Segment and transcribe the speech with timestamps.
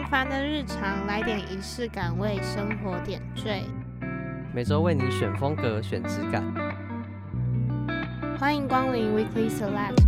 [0.00, 3.62] 平凡的日常，来点仪式感，为生活点缀。
[4.54, 6.42] 每周为你选风格，选质感。
[8.38, 10.02] 欢迎光临 Weekly Select。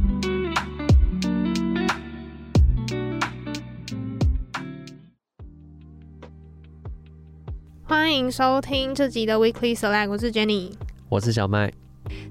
[7.83, 10.73] 欢迎收听这集的 Weekly Select，我是 Jenny，
[11.11, 11.71] 我是小麦。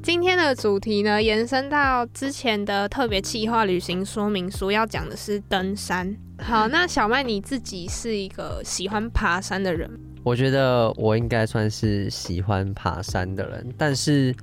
[0.02, 6.18] 今天的主题呢，延伸到之前的特别企划旅行说明书，要讲的是登山。
[6.41, 9.90] 好，那小麦你自己是一个喜欢爬山的人？
[10.23, 14.36] 我觉得我应该算是喜欢爬山的人，但是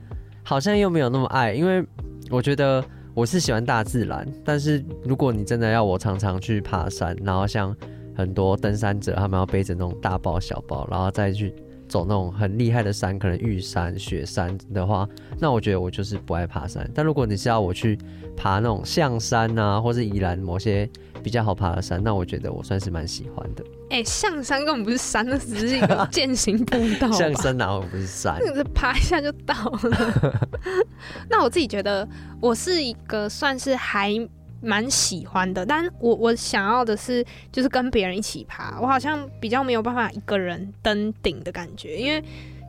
[0.43, 1.85] 好像又没有那么爱，因为
[2.31, 2.83] 我觉得
[3.15, 7.77] 我是喜欢大自然，但是如果你真的要我常常去爬山，然后像
[8.17, 11.55] 很多登山者，他们要背着那种大包小包，然后再去。
[11.89, 16.87] 走那种很厉害的山，可能玉山、雪山的话，那我觉得我就是不爱爬山。
[16.95, 17.99] 但如果你是要我去
[18.37, 20.87] 爬那种象山啊，或是宜兰某些
[21.23, 23.65] 比较好爬的山，那我觉得我算是蛮喜欢的。
[23.91, 27.11] 哎、欸，象山根本不是山，那只是一个健行步道。
[27.13, 28.37] 象山哪会不是山？
[28.41, 30.49] 那个是爬一下就到了。
[31.29, 32.09] 那我自己觉得，
[32.41, 34.29] 我是一个算是还。
[34.61, 38.77] 蛮喜欢的，但我我想要的是，就是跟别人一起爬。
[38.81, 42.21] 我好像比较没有办法一个人登顶的感觉，因为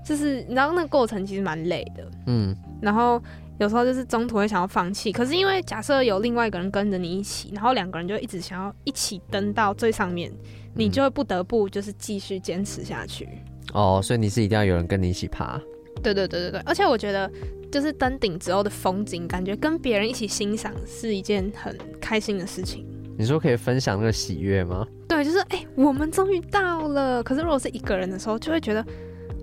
[0.06, 2.56] 就是你知道那个过程其实蛮累的，嗯。
[2.80, 3.20] 然后
[3.60, 10.32] 有时候就是中途会想要放弃，可是因为假设有另外一个人跟着你一起，然后两个人就一直想要一起登到最上面，
[10.74, 13.30] 你就会不得不就是继续坚持下去。
[13.74, 15.62] 哦，所以你是一定要有人跟你一起爬。
[16.02, 17.32] 对对对对对，而且我觉得。
[17.72, 22.84] 就是登顶之后的风景，感觉跟别人一起欣赏是一件很开心的事情。
[23.16, 24.84] 你说可以分享那个喜悦吗？
[25.08, 27.22] 对，就是哎、欸，我们终于到了。
[27.22, 28.84] 可是如果是一个人的时候，就会觉得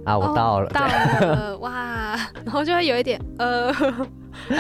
[0.07, 3.73] 啊，我到了，哦、到了，哇， 然后就会有一点 呃，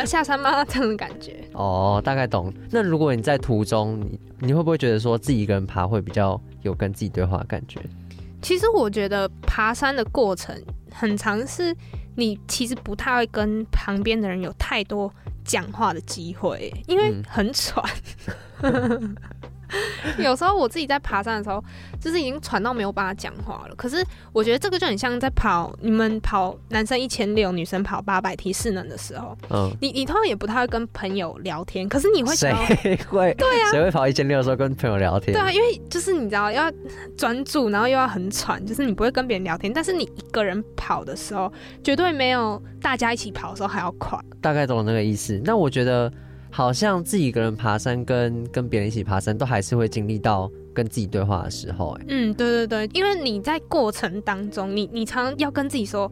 [0.04, 1.42] 下山吗这样的感觉。
[1.52, 2.52] 哦，大概懂。
[2.70, 7.80] 那如果你在途中，你你会不会觉得说自己一个人爬会比较有跟自己对话的感觉？
[8.42, 10.54] 其实我觉得爬山的过程
[10.92, 11.74] 很长是。
[12.18, 15.12] 你其实不太会跟旁边的人有太多
[15.44, 17.84] 讲话的机会，因为很喘。
[18.62, 19.14] 嗯
[20.18, 21.62] 有时候我自己在爬山的时候，
[22.00, 23.74] 就是已经喘到没有办法讲话了。
[23.74, 31.88] 可是我觉得这个就很像在跑，你们跑男生一千六，女生跑八百提势能的时候，嗯，你你通常也不太会跟朋友聊天。
[31.88, 32.52] 可是你会谁
[33.10, 33.34] 会？
[33.34, 35.32] 对啊，谁会跑一千六的时候跟朋友聊天？
[35.32, 36.70] 对啊，因为就是你知道要
[37.16, 39.72] 专注，然后又要很喘，就是你不会跟别人聊天。
[39.72, 44.18] 但是你一个人跑的时候，绝对没有大家一起跑的时候还要快。
[44.40, 45.40] 大概懂那个意思。
[45.44, 46.12] 那我觉得。
[46.56, 51.90] 好像自己一个人爬山跟，跟跟别人一起爬山，都还是会经历到跟自己对话的时候。
[52.00, 56.10] 哎，嗯，对对对，因为你在过程当中，你你常常要跟自己说，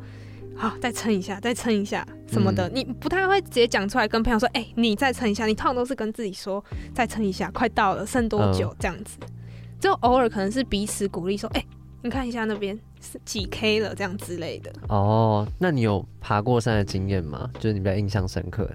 [0.55, 5.47] 好，再撑一下，再撑一下什么的，嗯、你不太会直接讲出来跟朋友说，哎、欸，你再撑一下。
[5.47, 6.63] 你通常都是跟自己说，
[6.93, 9.17] 再撑一下，快到了，剩多久、嗯、这样子。
[9.81, 11.67] 就偶尔可能是彼此鼓励，说，哎、欸，
[12.03, 14.71] 你看一下那边是几 K 了，这样之类的。
[14.91, 17.51] 哦，那你有爬过山的经验吗？
[17.55, 18.71] 就是你比较印象深刻。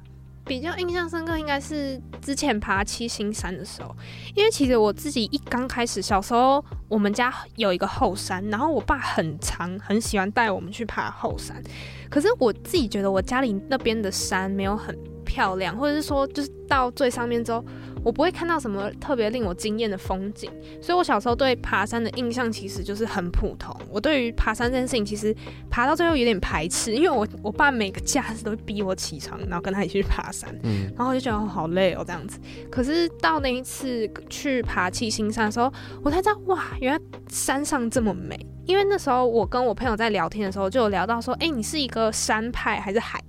[0.50, 3.96] 比较印象深刻应该是之前爬七星山的时候，
[4.34, 11.62] 因为其实我自己一刚开始小时候，我们家有一个后山，然后我爸很常很喜欢带我们去爬后山，
[12.10, 14.98] 可是我自己觉得我家里那边的山没有很
[15.30, 17.64] 漂亮，或者是说就是到最上面之后。
[18.02, 20.50] 我不会看到什么特别令我惊艳的风景，
[20.82, 23.76] 所以我小时候对爬山的印象其实就是很普通。
[23.92, 25.36] 我对于爬山这件事情，其实
[25.70, 32.40] 爬到最后有点排斥，因为我我爸每个假日都会逼我起床，然后跟他一起去爬山，嗯，然后我就觉得好累哦这样子。
[32.72, 35.70] 可是到那一次去爬七星山的时候，
[36.02, 38.40] 我才知道哇，原来山上这么美。
[38.66, 43.29] 因为那时候我跟我朋友在聊天的时候，就有聊到说，哎，你是一个山派还是海派？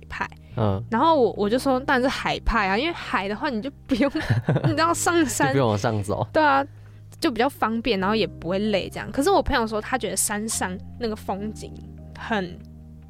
[0.57, 4.11] 嗯，然后我我就说，当然是海派啊，因为海的话你就不用，
[4.65, 6.65] 你知道上山，不用往上走，对啊，
[7.19, 9.09] 就比较方便，然后也不会累这样。
[9.11, 11.71] 可是我朋友说，他觉得山上那个风景
[12.17, 12.59] 很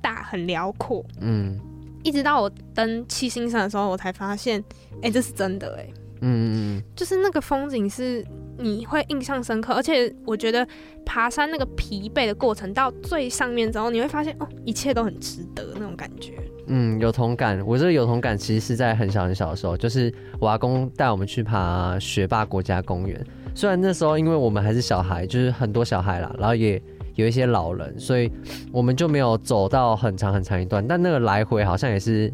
[0.01, 1.59] 大很辽阔，嗯，
[2.03, 4.63] 一直到我登七星山的时候，我才发现，
[5.01, 5.87] 哎，这是真的哎，
[6.21, 8.23] 嗯嗯嗯，就是那个风景是
[8.59, 10.67] 你会印象深刻，而且我觉得
[11.05, 16.33] 爬山那个疲惫的过程到最上面之后，你会发现哦，一切都很值得那种感觉。
[16.73, 17.61] 嗯，有同感。
[17.65, 23.21] 我这个有同感，其实是在很小很小的时候，就是我阿公带我们去爬学霸国家公园。
[23.53, 26.81] 虽然那时候因为我们还是小孩，就是很多小孩啦，然后也
[27.15, 28.31] 有一些老人，所以
[28.71, 30.87] 我们就没有走到很长很长一段。
[30.87, 32.33] 但那个来回好像也是，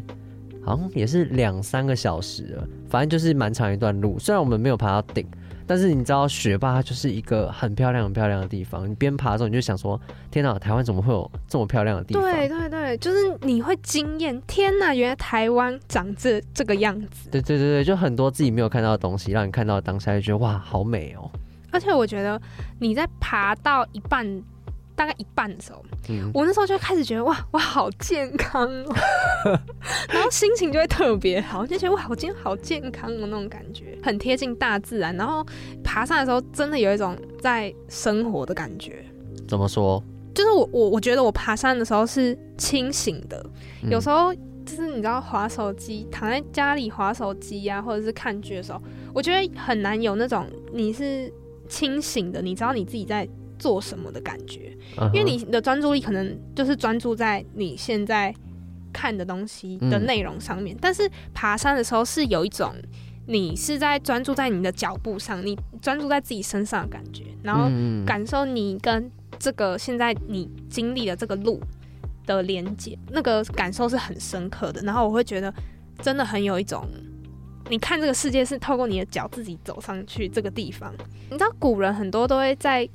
[0.64, 4.16] 好像也是两三个小时了，反正就是蛮长一段路。
[4.20, 5.26] 虽然我们没有爬到顶。
[5.68, 10.00] 但是你知道学霸它就是一个很漂亮很漂亮的地方，你边爬的时候你就想说，
[10.30, 12.22] 天哪，台湾怎么会有这么漂亮的地方？
[12.22, 17.28] 对对对，就是你会惊艳，天哪，原来台湾长这这个样子。
[17.30, 21.30] 对对对对，就很多自己没有看到的东西，让你看到当下就觉得哇，好美哦。
[21.70, 22.40] 而且我觉得
[22.78, 24.26] 你在爬到一半，
[24.98, 28.96] 大概一半的时候，嗯，我那时候就开始觉得哇，我好健康哦，
[30.10, 35.14] 然后心情就会特别好，就觉得哇，我今天好健康哦，那种感觉很贴近大自然。
[35.16, 35.46] 然后
[35.84, 39.04] 爬山的时候，真的有一种在生活的感觉。
[39.46, 40.02] 怎么说？
[40.34, 43.40] 就是我我我觉得我爬山的时候是清醒的，
[43.84, 48.82] 嗯、有时候就是你知道滑手机，躺在家里滑手机呀、啊，或者是看剧的时候，
[49.14, 51.32] 我觉得很难有那种你是
[51.68, 55.12] 清醒的，你知道你自己在做什么的感觉，uh.
[55.12, 58.34] 因为你的专注力可能就是专注在你现在
[58.92, 62.72] 看的东西的内容上面，嗯、但是爬山的时候是有一种
[63.26, 67.68] 你是在专注在你的脚步上，你专注在自己身上的感觉，然后
[68.06, 71.60] 感受你跟这个现在你经历的这个路
[72.24, 74.80] 的连接，那个感受是很深刻的。
[74.82, 75.52] 然后我会觉得
[76.00, 76.88] 真的很有一种，
[77.68, 80.94] 你看这个世界是透过你的脚自己走上去这个地方。
[81.30, 82.88] 你知道古人很多都会在。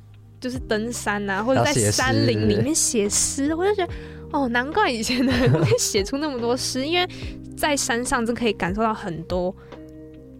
[0.44, 3.92] 就是登山啊，或者在山林里面写诗，我就觉得
[4.30, 7.08] 哦，难怪以前的人 会写出那么多诗，因为
[7.56, 9.56] 在山上真可以感受到很多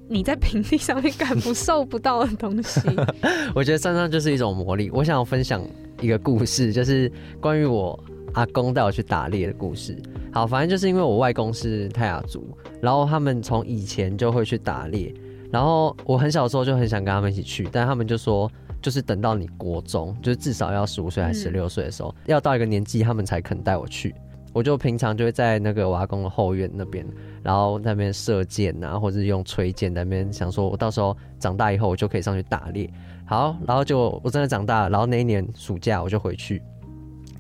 [0.07, 2.83] 你在平地上面感受不到的东西。
[3.57, 4.91] 我觉得山上就是一种魔力。
[4.91, 5.67] 我想要分享
[6.03, 7.11] 一个故事，就是
[7.41, 7.99] 关于我
[8.35, 9.97] 阿公带我去打猎的故事。
[10.35, 12.47] 好，反正就是因为我外公是泰雅族，
[12.83, 15.15] 然后他们从以前就会去打猎，
[15.51, 18.53] 然后我很小的时候就很想跟他们一起去，但他们就说。
[18.85, 24.15] 就是等到你国中，就是至少要十五岁还是十六岁的时候，嗯、要到一个年纪，他们才肯带我去。
[24.53, 27.07] 我就平常就会在那个瓦工的后院那边，
[27.43, 32.89] 然后那边射箭啊，或者是用吹箭那边，想说我到时候长大以后，我就可以上去打猎。
[33.25, 36.63] 好，然后就我真的长大了，然后那一年暑假我就回去，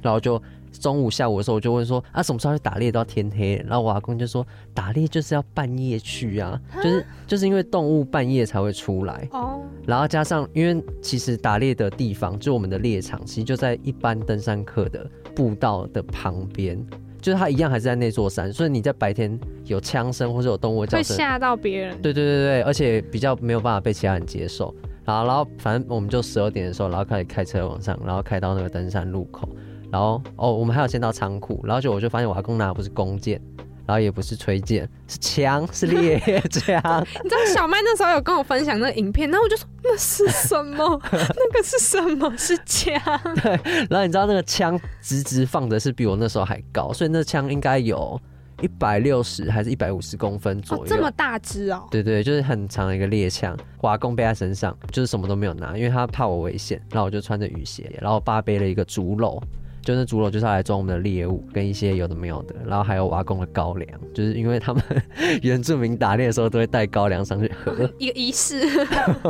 [0.00, 0.40] 然后就。
[0.78, 2.90] 中午、下午的时候，我就问说：“啊，什么时候去打猎？
[2.92, 9.28] 都要天黑。”然后我阿公就说：“打猎就是要半夜去啊，就是就是因为动物半夜才会出来。
[9.32, 16.78] 哦，然后加上，因为其实打猎的地方，就我们的猎场，其实就在一般登山客的步道的旁边，
[17.20, 22.00] 就是它一样还是在那座山，所以你在白天有枪声或者有动物叫声，会吓到别人。
[22.02, 24.74] 对对对对，而且比较没有办法被其他人接受。
[25.04, 29.48] 然后，然后反正我们就十二点的时候，然后开始开车往上，然后开到那个登山路口。
[29.94, 33.40] 然后哦，我们还有先到仓库，然后就我就发现我阿公拿的不是弓箭，
[33.86, 36.18] 然后也不是吹箭，是枪，是猎
[36.50, 37.06] 枪。
[37.22, 41.00] 你知道小麦那时候有跟我分享那个影片，然后我就说那是什么？
[41.12, 42.28] 那个是什么？
[42.36, 42.92] 是枪。
[43.40, 43.52] 对，
[43.88, 48.20] 然后你知道那个枪直直放的是比我那时候还高，所以那枪应该有
[48.62, 51.86] 一百六十还是一百五十公分左右，哦，这么大支哦。
[51.88, 53.56] 对对，就是很长的一个猎枪。
[53.80, 56.82] 我阿公背在身上，就是什么都没有拿，因为他怕我危险。
[56.90, 59.40] 然后我就穿着雨鞋，然后我爸背了一个竹篓。
[59.84, 64.82] 就那竹篓就是要来装我们的猎物，跟一些有的没有的，然后还有瓦工的高粱，就是因为他们
[65.42, 68.62] 原住民打猎的时候都会带高粱上去喝， 一个仪式。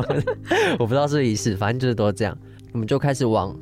[0.78, 2.36] 我不知道是不是仪式，反正就是都这样。
[2.72, 3.54] 我们就开始往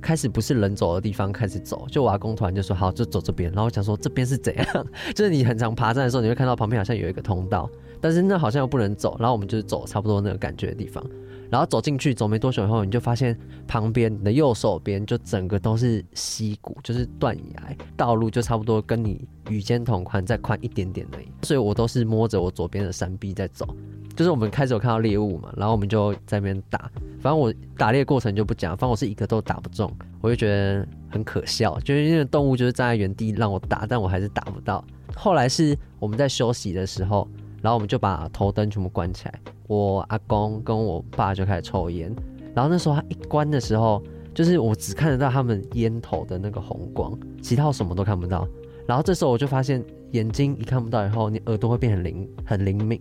[0.00, 3.50] 开始不是人走的地方开始走，就我阿公突然就说好，就走这边。
[3.50, 4.86] 然后我想说这边是怎样？
[5.14, 7.68] 就是你很常爬山的时候，你会看到旁边好像有一个通道，
[8.00, 9.16] 但是那好像又不能走。
[9.18, 11.04] 然后我们就是走差不多那个感觉的地方。
[11.50, 13.34] 然后走进去，走没多久以后，你就发现
[13.66, 21.28] 旁边你的右手边就整个都是溪谷，就是断崖，道路就差不多跟你与肩同宽，再宽一点点而已。
[21.42, 23.66] 所以我都是摸着我左边的山壁在走。
[24.14, 26.90] 就是我们开始有看到猎物嘛，然后我们就在那边打。
[27.20, 29.90] 反正我打猎过程就不讲，反正我是一个都打不中，
[30.20, 31.80] 我就觉得很可笑。
[31.80, 34.84] 就是因为动物就是站在原地让我打，但我还是打不到。
[35.16, 37.26] 后来是我们在休息的时候，
[37.62, 39.40] 然后我们就把头灯全部关起来。
[39.66, 42.14] 我阿公跟我爸就开始抽烟，
[42.54, 44.02] 然后那时候他一关的时候，
[44.34, 47.12] 就是我只看得到他们烟头的那个红光，
[47.42, 48.48] 其他我什么都看不到。
[48.86, 52.98] 然后这时候我就发现眼睛一看不到以后，你耳朵会变很灵很灵敏，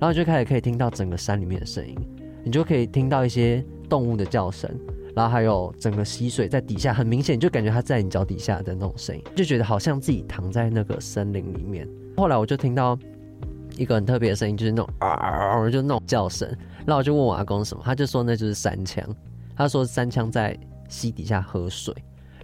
[0.00, 1.96] 然后就开始可以听到整个山里面的声音，
[2.44, 4.70] 你就可以听到一些动物的叫声，
[5.16, 11.88] 然后还有整个溪水在底下，很明显就感觉它在你脚底下的那种声音，就觉得好像自己躺在那个森林里面。
[12.16, 12.96] 后来我就听到。
[13.76, 16.48] 一个很特别的声音，就是那种啊，就那种叫声。
[16.86, 19.04] 然后我就问我阿公什么，他就说那就是三枪。
[19.56, 21.94] 他说三枪在溪底下喝水。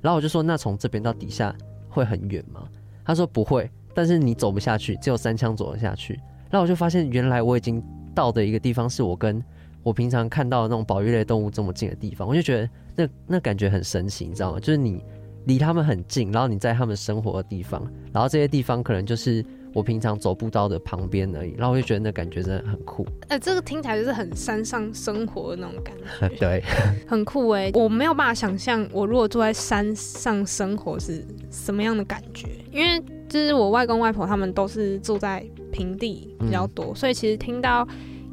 [0.00, 1.54] 然后我就说那从这边到底下
[1.88, 2.62] 会很远吗？
[3.04, 6.14] 他说不会，但是你走不下去，只有三枪走得下去。
[6.50, 7.82] 然后我就发现原来我已经
[8.14, 9.42] 到的一个地方，是我跟
[9.82, 12.26] 我平常看到的那种保育类动物这么近的地方。
[12.26, 14.60] 我就觉得那那感觉很神奇，你知道吗？
[14.60, 15.04] 就是你
[15.44, 17.82] 离他们很近，然后你在他们生活的地方，
[18.12, 19.44] 然后这些地方可能就是。
[19.72, 23.06] 我平常走步道的旁边而已，然后我就觉得那感觉真的很酷。
[23.28, 25.94] 哎、欸，这个听起来就是很山上生活的那种感
[26.28, 26.62] 觉， 对，
[27.06, 27.72] 很酷哎、欸！
[27.74, 37.86] 我没有办法想象，我如果住在山上生活是什么样的感觉，因为就是我外公外婆他们都是住在平地比较多，嗯、所以其实听到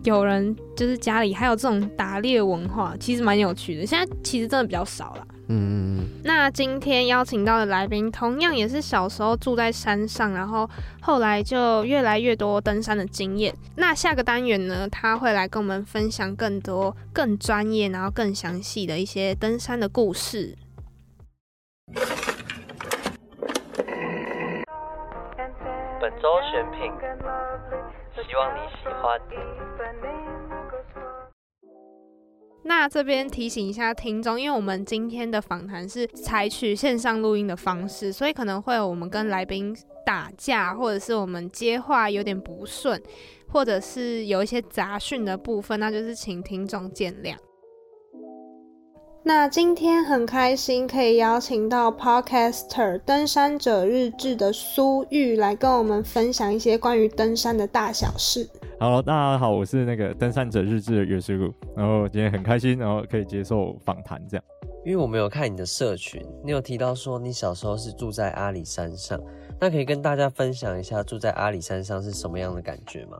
[0.04, 3.86] 有人就是家里还有这种打猎文化，其实蛮有趣的。
[3.86, 5.28] 现在其实真的比较少了。
[5.50, 10.70] 嗯，那今天邀请到的来宾，同样也是小时候住在山上，然后
[11.02, 13.56] 后来就越来越多登山的经验。
[13.78, 20.58] 那下个单元呢，他会来跟我们分享更多、更专业，然后更详细的一些登山的故事。
[26.02, 26.92] 本周选品，
[28.28, 30.37] 希望你喜欢。
[32.68, 39.74] 那这边提醒一下听众，因为我们今天的访谈是采取线上录音的方式，所以可能会有我们跟来宾
[40.06, 43.02] 打架，或者是我们接话有点不顺，
[43.48, 47.38] 或者是有一些杂讯的部分，那就是请听众见谅。
[49.28, 58.50] 那今天很开心可以邀请到 Podcaster 登山者日志的苏玉来跟我们分享一些关于登山的大小事。
[58.80, 64.44] 好，大家好，我是那个登山者日志的月师傅，然后今天很开心，然后可以接受访谈这样。
[64.86, 69.22] 因为我没有看你的社群，你有提到说你小时候是住在阿里山上，
[69.60, 73.18] 那可以跟大家分享一下住在阿里山上是什么样的感觉吗？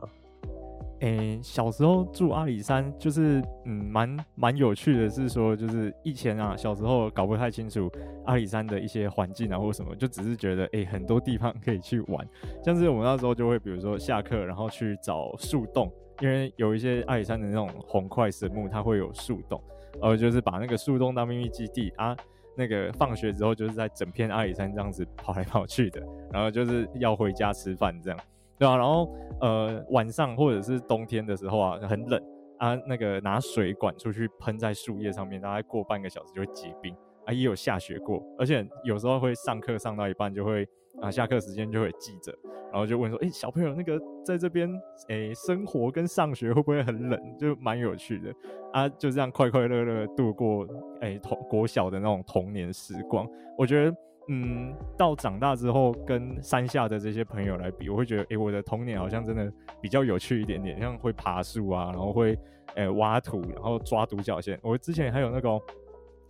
[1.00, 7.90] 诶、小时候住阿里山，就是嗯，蛮蛮有趣的，是说就是以前啊，小时候搞不太清楚
[8.24, 12.26] 阿里山的一些环境啊或什么，就只是觉得诶、很多地方可以去玩，
[12.64, 15.88] 像是我们那时候就会比如说下课然后去找树洞，
[16.20, 19.62] 因为有一些阿里山的那种红桧神木，它会有树洞，
[20.00, 22.16] 呃，就是把那个树洞当秘密基地啊，
[22.56, 26.02] 那个放学之后就是在整片阿里山这样子跑来跑去的，
[26.32, 28.18] 然后就是要回家吃饭这样。
[28.58, 29.08] 对啊，然后
[29.40, 32.20] 呃晚上或者是冬天的时候啊，很冷
[32.58, 36.92] 啊，那个拿水管出去喷在树叶上面，大概过半个小时就会结冰
[37.24, 37.32] 啊。
[37.32, 40.66] 也有下雪过，而且有时候会上课上到一半就会
[41.00, 42.36] 啊，下课时间就会记者，
[42.72, 44.68] 然后就问说，哎，小朋友那个在这边
[45.08, 47.20] 哎生活跟上学会不会很冷？
[47.38, 48.34] 就蛮有趣的
[48.72, 50.66] 啊，就这样快快乐乐度过
[51.00, 53.24] 哎童国小的那种童年时光，
[53.56, 53.96] 我觉得。
[54.28, 62.38] 嗯，到长大之后跟山下的这些朋友来比，我会觉得，诶、我的童年好像真的比较有趣一点点，像会爬树啊，然后会，
[62.74, 64.58] 诶、挖土，然后抓独角仙。
[64.62, 65.60] 我之前还有那个，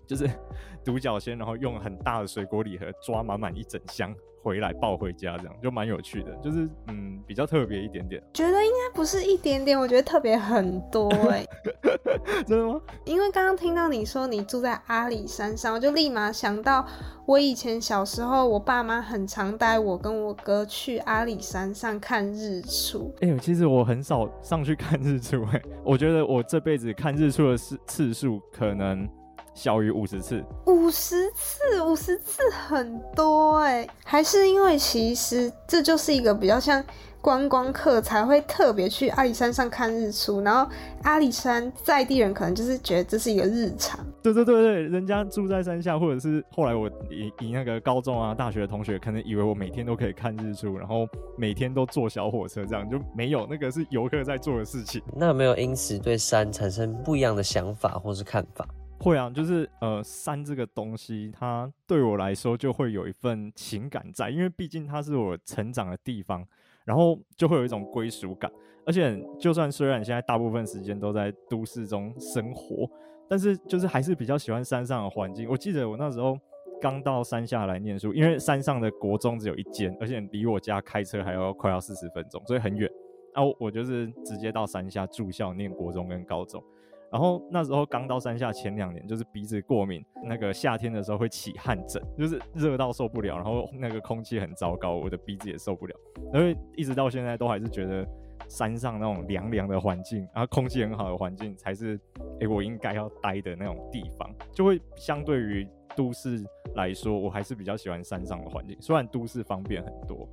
[0.07, 0.31] 就是
[0.85, 4.15] 独角仙，然后用很大的水果礼盒抓满满一整箱。
[4.43, 8.23] 回来抱回家，这样就蛮有趣的，就是嗯比较特别一点点。
[8.35, 11.47] 觉得应该不是一点点，我觉得特别很多哎、欸。
[12.47, 12.81] 真的吗？
[13.05, 16.87] 因为刚刚听到你说你住在阿里山上，我就立马想到
[17.27, 23.15] 我以前小时候，我爸妈很常带我跟我哥去阿里山上看日出。
[23.21, 29.09] 哎、 欸，其实我很少上去看日出哎、欸，我觉得我这辈子看日出的次次数可能。
[29.59, 36.83] 小于五十次，五十次，五十次很多哎、欸，还是因为其实这就是一个比较像
[37.21, 40.71] 观光客才会特别去阿里山上看日出，然后
[41.03, 43.99] 阿里山在地人可能就是觉得这是一个日常。
[44.23, 51.05] 对对对对，人家住在山下，或者是后来我以以那个高中啊、大学的同学，可能以为我每天都可以看日出，然后
[51.37, 55.03] 每天都坐小火车，这样就没有那个是游客在做的事情。
[55.17, 58.65] 那有没有因此对山产生不一样的想法或是看法？
[58.99, 66.45] 会啊，就是呃，山这个东西，它对我来说就会有一份情感在，因为毕竟它是我成长的地方，
[66.85, 68.51] 然后就会有一种归属感。
[68.85, 72.91] 而且，就算虽然现在大部分时间都在都市中生活，
[73.29, 75.49] 但是就是还是比较喜欢山上的环境。
[75.49, 76.39] 我记得我那时候
[76.81, 82.91] 刚到山下来念书，因为山上的国中只有一间，而且离我家开车还要快要四十分钟，所以很远。
[83.35, 86.65] 然后我就是直接到山下住校念国中跟高中。
[87.11, 95.95] 然后那时候刚到山下前两年，就是鼻子过敏，那个夏天的时候会起汗疹，就是热到受不了，然后那个空气很糟糕，我的鼻子也受不了。
[96.33, 98.07] 然后一直到现在都还是觉得
[98.47, 101.99] 山上那种凉凉的环境，然后空气很好的环境才是，
[102.41, 104.31] 诶，我应该要待的那种地方。
[104.53, 110.29] 就会相对于都市来说，我还是比较喜欢山上的环境，虽然都市方便很多。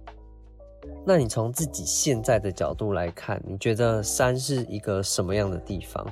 [1.06, 6.06] 那你从自己现在的角度来看，你觉得山是一个什么样的地方？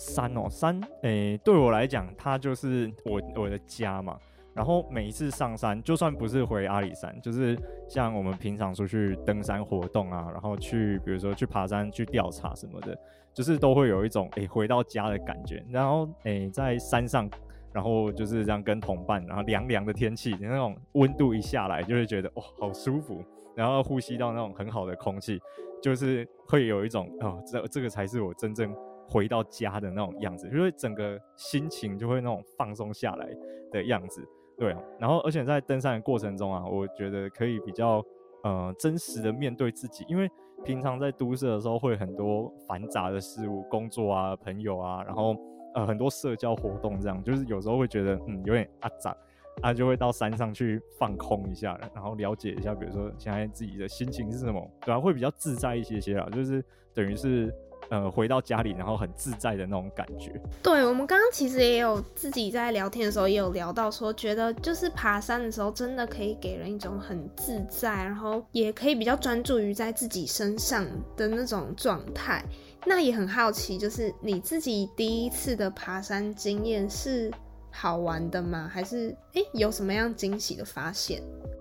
[0.00, 4.16] 山哦，山，诶、欸，对我来讲，它就是我我的家嘛。
[4.54, 7.54] 然后每一次上山，就算不是回阿里山，就是
[7.86, 12.98] 像我们平常出去登山活动啊，然后去，比如说去爬山、去调查什么的，
[13.34, 15.62] 就是都会有一种诶、回到家的感觉。
[15.68, 17.28] 然后诶、在山上，
[17.70, 23.22] 然后就是这样跟同伴，然后凉凉的天气，那种温度一下来，就会觉得哦，好舒服。
[23.54, 25.38] 然后呼吸到那种很好的空气，
[25.82, 28.74] 就是会有一种哦，这这个才是我真正。
[29.10, 33.28] 回到家的那种样子，就会整个心情就会那种放松下来
[33.72, 34.24] 的样子，
[34.56, 34.74] 对。
[35.00, 38.00] 然后，而且在登山的过程中啊，我觉得可以比较
[38.44, 40.30] 呃真实的面对自己，因为
[40.64, 45.36] 平常在都市的时候会很多繁杂的事物，工作啊、朋友啊，然后
[45.74, 49.16] 呃很多社交活动，这样就是有时候会觉得嗯有点阿杂，
[49.60, 56.64] 啊就会到山上去放空一下，然后了解一下，比如说现在自己的心情是什么，对啊，会比较自在一些些啦，就是
[56.94, 57.52] 等于是。
[57.90, 60.32] 呃，回到家里，然后很自在的那种感觉。
[60.62, 72.44] 对，我们刚刚其实也有自己在聊天的时候，也有聊到说，觉得就是爬山的时候，真的可以给人一种很自在，然后也可以比较专注于在自己身上的那种状态。
[72.86, 77.30] 那也很好奇，就是你自己第一次的爬山经验是
[77.72, 78.70] 好玩的吗？
[78.72, 81.20] 还是诶，有什么样惊喜的发现？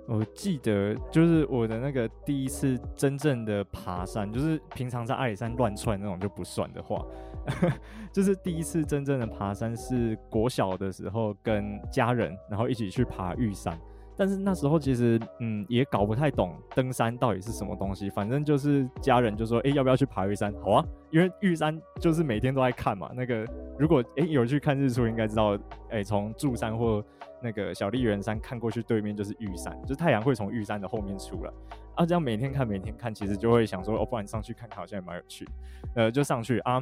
[0.10, 7.06] 我记得就是我的那个第一次真正的爬山，就是平常在阿里山乱窜那种就不算的话，
[8.12, 13.80] 就是第一次真正的爬山是国小的时候跟家人，然后一起去爬玉山。
[14.18, 20.54] 但是那时候其实嗯也搞不太懂登山到底是什么东西，反正就是家人就说，哎、要不要去爬玉山？
[20.62, 23.10] 好啊，因为玉山就是每天都在看嘛。
[23.16, 23.46] 那个
[23.78, 25.58] 如果哎、有去看日出，应该知道，
[25.90, 27.02] 哎从柱山或
[27.42, 31.52] 那个小笠原山看过去，对面就是玉山，就是太阳会从玉山的后面出来。
[31.96, 35.48] 啊，这样每天看每天看，其实就会想说，哦，不然上去看看好像也蛮有趣。
[35.96, 36.82] 呃，就上去啊，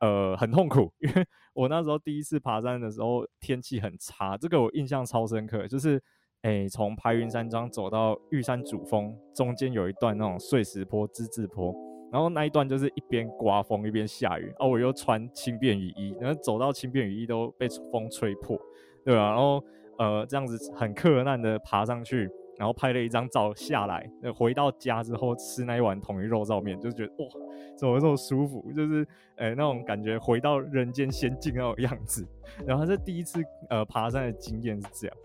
[0.00, 6.02] 呃，很痛苦，因为我那时候第一次爬山的时候天气很差，这个我印象超深刻，就是。
[6.44, 11.74] 诶，从排云山庄走到玉山主峰，中间有一段那种碎石坡、之字坡，
[12.12, 18.60] 然后那一段就是一边刮风一边下雨，哦，我又穿轻便雨衣，然后走到轻便雨衣都被风吹破，
[19.06, 19.30] 对吧？
[19.30, 19.64] 然后
[19.98, 27.28] 呃，这样子很克难的爬上去，然后拍了一张照下来，回到家之后吃那一碗统一肉燥面，就觉得哇，
[27.76, 28.72] 怎么这么舒服？
[28.76, 32.26] 就是呃那种感觉回到人间仙境那种样子。
[32.66, 35.16] 然后这第一次呃爬山的经验是这样。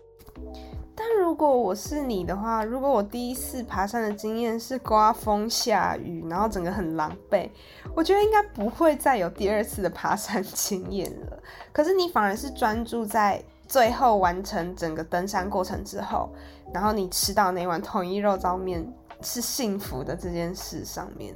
[0.94, 7.48] 但如果我是你的话，如果我第一次爬山的经验是刮风下雨，然后整个很狼狈，
[7.94, 11.42] 我觉得应该不会再有第二次的爬山 经验了。
[11.72, 16.28] 可是你反而是专注在最后完成整个登山过程之后，
[16.74, 18.84] 然后你吃到那碗统一肉燥面
[19.22, 21.32] 是幸福的这件事上面。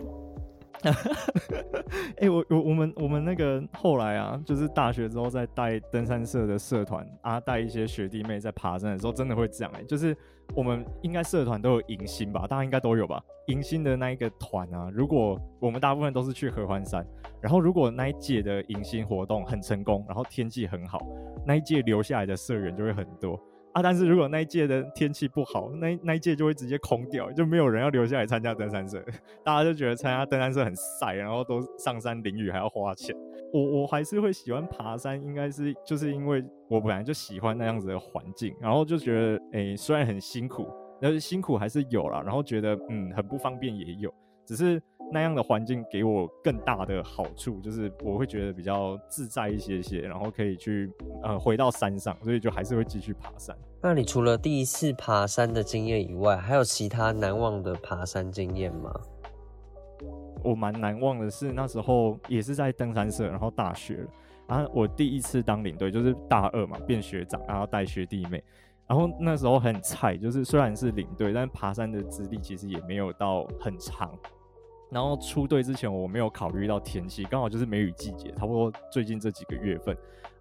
[0.92, 1.84] 哈哈哈
[2.16, 10.16] 哎、欸，我我我们我们那个后来啊，就是大学之后在带登山社的社团啊，带一些学弟妹在爬山的时候，真的会这样哎、就是
[10.54, 13.22] 我们应该社团都有迎新吧，大家应该都有吧？
[13.48, 17.06] 迎新的那一个团啊，如果我们大部分都是去合欢山，
[17.40, 21.00] 然后如果那一届的迎新活动很成功，然后天气很好，
[21.46, 23.38] 那一届留下来的社员就会很多。
[23.74, 23.82] 啊！
[23.82, 29.04] 但是如果那一届的天气不好，那那一届就会直接空掉，就没有人要留下来参加登山社，
[29.44, 33.14] 大家就觉得参加登山社很晒，然后都上山淋雨还要花钱。
[33.52, 40.68] 我我还是会喜欢爬山，应该是就是因为我本来就喜欢那样子的环境，然后就觉得，诶、虽然很辛苦，
[41.00, 44.12] 但是辛苦还是有啦，然后觉得，嗯，很不方便也有，
[44.46, 44.80] 只是。
[45.14, 50.90] 那样的环境给我更大的好处，就是我会觉得比较自在一些些，然后可以去
[51.22, 53.56] 呃回到山上，所以就还是会继续爬山。
[53.80, 58.92] 那你除了第一次爬山的经验以外，还有其他难忘的爬山经验吗？
[60.42, 64.04] 我蛮难忘的是那时候也是在登山社，然后大学，
[64.48, 68.42] 然后我第一次当领队，就是大二嘛，变学长，然后带学弟妹，
[68.88, 74.10] 然后那时候很菜，就是虽然是领队，但爬山的资历其实也没有到很长。
[74.94, 79.94] 然后出队之前，我没有考虑到天气，刚好就是梅雨季节，差不多最近这几个月份。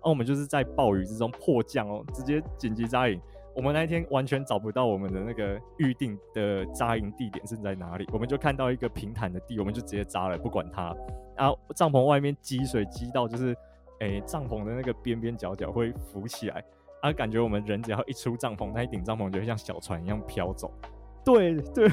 [0.03, 3.19] 那我们就是在暴雨之中迫降哦，直接紧急扎营。
[3.55, 10.95] 我们那一天完全找不到我们的那个预定的扎营地点是在哪里，我们就看到一个平坦的地，我们就直接扎了，不管它。
[11.35, 13.57] 啊帐篷外面积水积到就是，
[14.01, 16.63] 诶，帐篷的那个边边角角会浮起来，
[17.01, 20.71] 啊，感觉我们人只要一出帐篷，那一顶帐篷就会像小船一样飘走。
[21.25, 21.89] 对 对，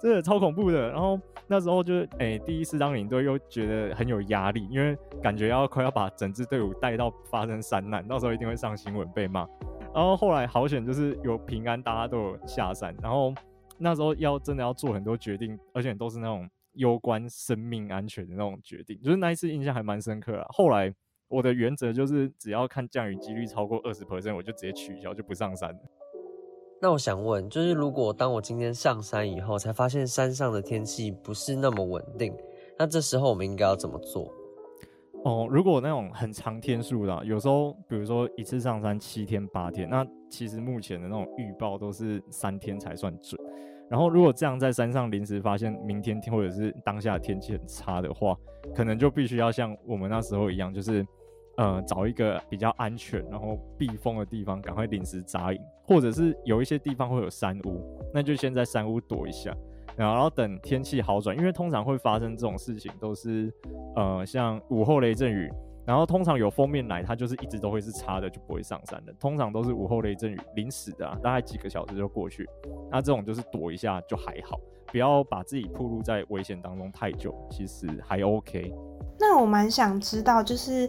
[0.00, 0.90] 真的超恐怖的。
[0.90, 9.46] 然后那时候就是，哎、第一次当领队又觉得很有压力，因为感觉要快要把整支队伍带到发生山难，到时候一定会上新闻被骂。
[9.94, 12.94] 然后后来好险，就是有平安，大家都有下山。
[13.02, 13.32] 然后
[13.78, 20.46] 那时候要真的要做很多决定，而且都是那种攸关生命安全的那种决定，就是那一次印象还蛮深刻啊。
[20.50, 20.92] 后来
[21.28, 25.74] 我的原则就是，只要看降雨几率超过二十 percent，我就直接取消，就不上山。
[26.80, 32.34] 那我想问，就是如果当我今天上山以后，才发现山上的天气不是那么稳定，
[32.78, 34.30] 那这时候我们应该要怎么做？
[35.24, 43.40] 哦，如果那种很长天数的，有时候比如说一次上山七天八天，那其实目前的那种预报都是三天才算准。
[43.88, 48.36] 然后如果这样在山上临时发现明天或者是当下天气很差的话，
[48.74, 51.04] 可能就必须要像我们那时候一样，就是。
[51.56, 59.54] 呃，找一个比较安全，然后避风的地方，赶快临时扎营，或者是有一些地方会有山屋，那就先在山屋躲一下。
[59.96, 63.52] 然后等天气好转，因为通常会发生这种事情都是
[63.94, 65.50] 呃像午后雷阵雨。
[65.86, 69.12] 然后通常有封面来，它就是一直都会是差的，就不会上山的。
[69.20, 72.44] 通常都是午后雷阵雨临时的啊，大概几个小时就过去。
[72.90, 78.74] 那这种就是躲一下就还好，不要把自己暴露在危险当中太久，其实还 OK。
[79.16, 80.88] 那我蛮想知道，就是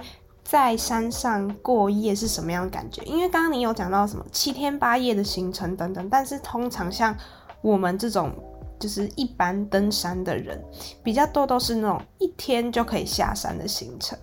[0.50, 3.04] 在山上过夜是什么样的感觉？
[3.04, 7.14] 因为刚刚你有讲到什么七天八夜的行程等等，但是通常像
[7.62, 8.32] 我们这种
[8.80, 10.64] 就是一般登山的人，
[11.04, 14.18] 比较多都是那种一天就可以下山的行程。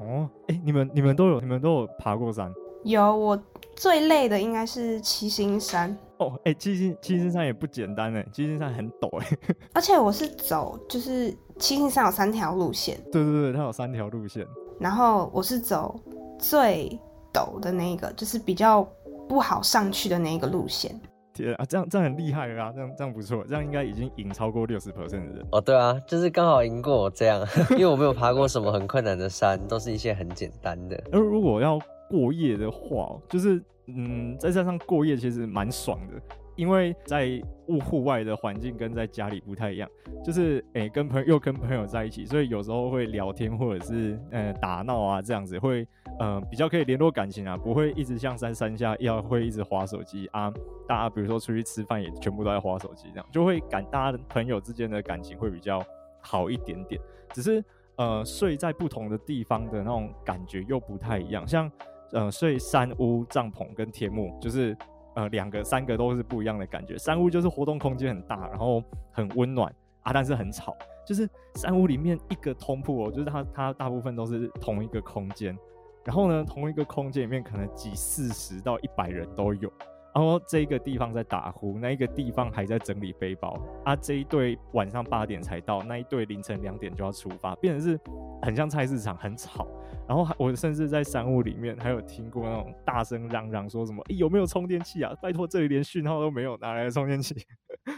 [0.00, 2.52] 哦，哎、欸，你们你们都有你们都有爬过山？
[2.82, 3.40] 有，我
[3.76, 5.96] 最累的应该是七星山。
[6.16, 9.38] 哦，哎、欸，七星七星山也不简单哎，七星山很陡哎。
[9.74, 13.00] 而且我是走，就是七星山有三条路线。
[13.12, 14.44] 对对对，它有三条路线。
[14.80, 15.98] 然后我是走
[16.38, 16.98] 最
[17.32, 18.86] 陡的那个，就是比较
[19.28, 20.98] 不好上去的那个路线。
[21.34, 22.72] 天啊，这样这样很厉害了啊！
[22.74, 25.60] 这样这样不错，这样应该已经赢超过六十 percent 的人哦。
[25.60, 31.00] 对啊，就是刚好赢过我这样， 因为我没有爬过什么很困难的山，都是一些很简单的。
[31.12, 31.78] 而如果要
[32.10, 36.14] 过夜的话，就是嗯，在山上过夜其实蛮爽的。
[36.58, 39.88] 因为在户户外的环境跟在家里不太一样，
[40.24, 45.86] 就是诶、跟朋友又跟朋友在一起，所以有时候会聊天或者是呃打闹啊这样子，会
[46.18, 50.52] 呃比较可以联络感情啊，不会一直像在山下要会一直滑手机啊。
[50.88, 55.80] 大家比如说出去吃饭也全部都在滑手机，这样就会感大家的朋友之间的感情会比较
[56.20, 57.00] 好一点点。
[57.32, 61.70] 只是呃睡在不同的地方的那种感觉又不太一样，像
[62.10, 64.76] 呃睡山屋帐篷跟天幕就是。
[65.18, 66.96] 呃，两个、三个都是不一样的感觉。
[66.96, 69.68] 山屋就是活动空间很大，然后很温暖
[70.02, 70.76] 啊，但是很吵。
[71.04, 75.58] 就是山屋里面一个通铺哦，就是它它大部分都是同一个空间，
[76.04, 79.68] 然后呢，同一个空间里面可能挤四十到一百人都有。
[80.14, 83.96] 然后这一个地方在打呼，那一个地方还在整理背包啊。
[83.96, 87.98] 这一队晚上八点才到，那一队凌晨两点就要出发，变成是
[88.40, 89.66] 很像菜市场，很吵。
[90.08, 95.14] 然后我甚至在山屋里面还有听过那种大声嚷嚷，说什么、欸、有没有充电器啊？
[95.20, 97.34] 拜托，这里连讯号都没有，哪来的充电器？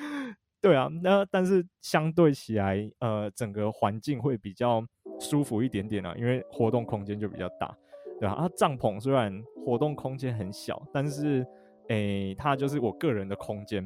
[0.61, 4.85] 对啊，那但是相对起来，呃，整个环境会比较
[5.21, 7.75] 舒服一点点啊，因为活动空间就比较大，
[8.19, 11.47] 对啊，啊，帐篷虽然活动空间很小，但是。
[11.89, 13.85] 诶、它就是我个人的空间，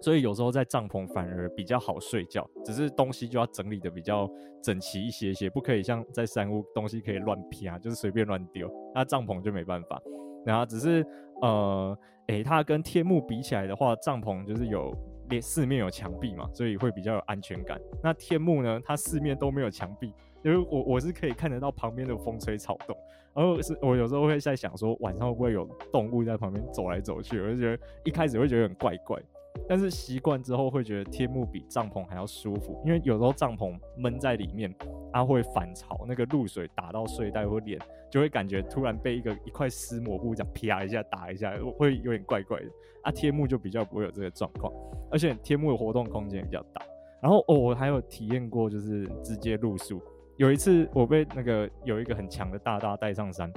[0.00, 4.28] 所以有时候在帐篷反而比较好睡觉，只是东西就要整理的比较
[4.62, 10.00] 整齐一些些，不可以像在山屋东西可以乱撇啊，就是随便乱丢，那帐篷就没办法。
[10.44, 11.06] 然后只是
[11.42, 14.96] 呃，诶、欸，它跟天幕比起来的话，帐篷就是有
[15.40, 17.78] 四面有墙壁嘛，所以会比较有安全感。
[18.02, 20.12] 那天幕呢，它四面都没有墙壁。
[20.42, 22.96] 因为我我是可以看得到旁边的风吹草动，
[23.34, 29.20] 然后是我有时候会在想说晚上会不会有动物在旁边走来走去，我就觉得一开始会觉得很怪怪，
[29.68, 34.74] 但是习惯之后会觉得天幕比帐篷还要舒服，因为有时候帐篷闷在里面，
[35.12, 37.78] 它会反潮，那个露水打到睡袋或脸，
[38.10, 42.66] 就会感觉突然被一个一块湿抹布这样啪一下打一下，会有点怪怪的。
[43.02, 44.72] 啊，天幕就比较不会有这个状况，
[45.10, 46.82] 而且天幕的活动空间比较大。
[47.22, 50.02] 然后哦，我还有体验过就是直接露宿。
[50.36, 53.50] 有一次，我被那个有一个很强的大大带上山，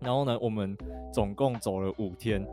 [0.00, 0.76] 然后呢，我们
[1.12, 2.44] 总共走了五天，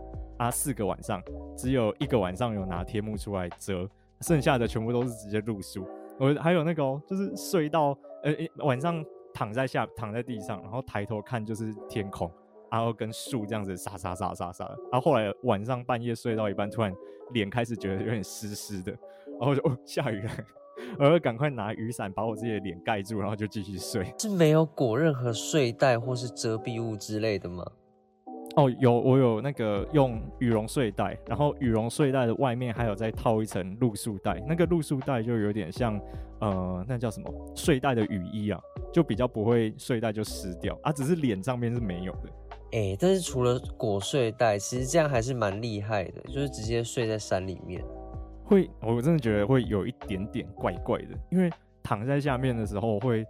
[0.41, 1.21] 啊，四个晚上，
[1.55, 3.87] 只有一个晚上有拿天幕出来遮，
[4.21, 5.85] 剩下的全部都是直接露宿。
[6.17, 8.33] 我还有那个哦，就是睡到呃
[8.65, 12.27] 晚上躺在下躺在地上，然后抬头看就是天空，
[12.71, 14.65] 然后跟树这样子沙沙沙沙沙。
[14.91, 16.91] 然后后来晚上半夜睡到一半，突然
[17.33, 18.91] 脸开始觉得有点湿湿的，
[19.39, 20.31] 然后就哦下雨了。
[20.97, 24.11] 我要赶快拿雨伞把我自己的脸盖住，然后就继续睡。
[24.17, 27.63] 是没有裹任何睡袋或是遮蔽物之类的吗？
[28.55, 34.43] 哦，有，我有那个用羽绒睡袋，然后羽绒睡袋的外面还有再套一层露宿袋。
[34.47, 35.99] 那个露宿袋就有点像，
[36.39, 37.31] 呃，那叫什么？
[37.55, 38.59] 睡袋的雨衣啊，
[38.91, 40.91] 就比较不会睡袋就湿掉啊。
[40.91, 42.29] 只是脸上面是没有的。
[42.73, 47.81] 哎、欸，但是除了裹睡袋，其实这样还是蛮厉害的，就是直接睡在山里面。
[48.43, 51.49] 会，我真的觉得会有一点点怪怪的，因为
[51.81, 53.25] 躺在下面的时候会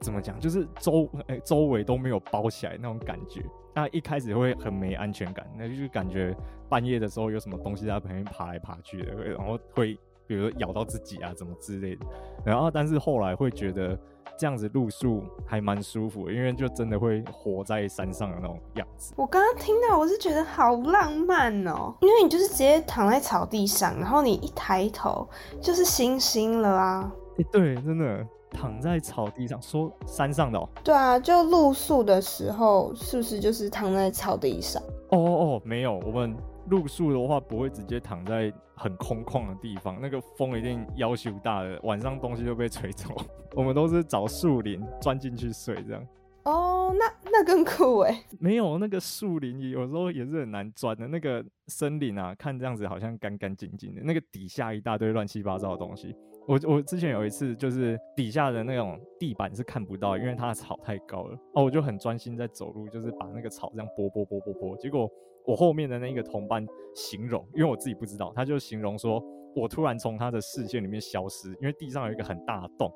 [0.00, 6.36] 怎么讲，就是周哎周围都没有包起来那种感觉，那一开始会很没安全感，那就是感觉
[6.68, 12.06] 半夜的时候有什么东西在旁边爬来爬去的，然后会比如说咬到自己啊，怎么之类的，
[12.44, 13.98] 然后但是后来会觉得。
[14.38, 19.14] 这样子露宿还蛮舒服的，因为就真的会活在山上的那种样子。
[19.16, 25.26] 我刚刚听到，我是觉得好浪漫哦，因为你就是直接躺在草地上，然后你一抬头
[25.58, 27.10] 就是星星了啊！
[27.30, 28.26] 哎、欸，对，真的
[28.56, 30.66] 躺在草地上，说山上的哦。
[30.82, 34.82] 对啊，就露宿的时候，是不是就是躺在草地上？
[35.10, 36.34] 哦哦哦，没有，我们
[36.70, 43.14] 露宿的话，不会直接躺在很空旷的地方，那个风一定要求大的，晚上东西就被吹走。
[43.54, 46.02] 我们都是找树林钻进去睡，这样。
[46.44, 48.24] 哦，那那更酷哎！
[48.40, 51.06] 没有那个树林，有时候也是很难钻的。
[51.08, 56.14] 那个森林啊，看这样子好像干干净净的，那个底下一大堆乱七八糟的东西。
[56.46, 61.36] 我我之前有一次就是底下的那种地板是看不到，因为它的草太高了。
[61.54, 64.76] 哦，我就很专心在走路，就是把那个草这样拨拨拨拨拨。
[64.76, 65.10] 结果
[65.44, 69.22] 我后面的那个同伴形容，因为我自己不知道，他就形容说
[69.54, 72.92] 我突然从他的视线里面消失，因为地上有一个很大的洞，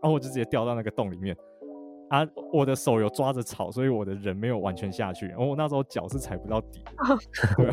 [0.00, 1.36] 然后我就直接掉到那个洞里面。
[2.10, 5.26] 啊，我的手有抓着草，所以我的人没有完全下去。
[5.26, 6.84] 然后我那时候脚是踩不到底，
[7.56, 7.70] 对，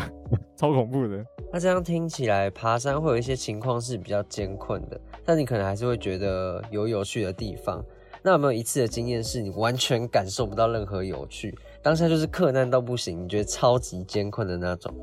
[0.56, 1.24] 超恐怖的。
[1.54, 7.84] 那这样听起来，爬山会有一些情况是比较艰困的，但你可能还是会觉得有有趣的地方。
[8.24, 14.94] 那有没有一次的经验是你完全感受不到任何有趣，当下就是困难到不行，你觉得超级艰困的那种？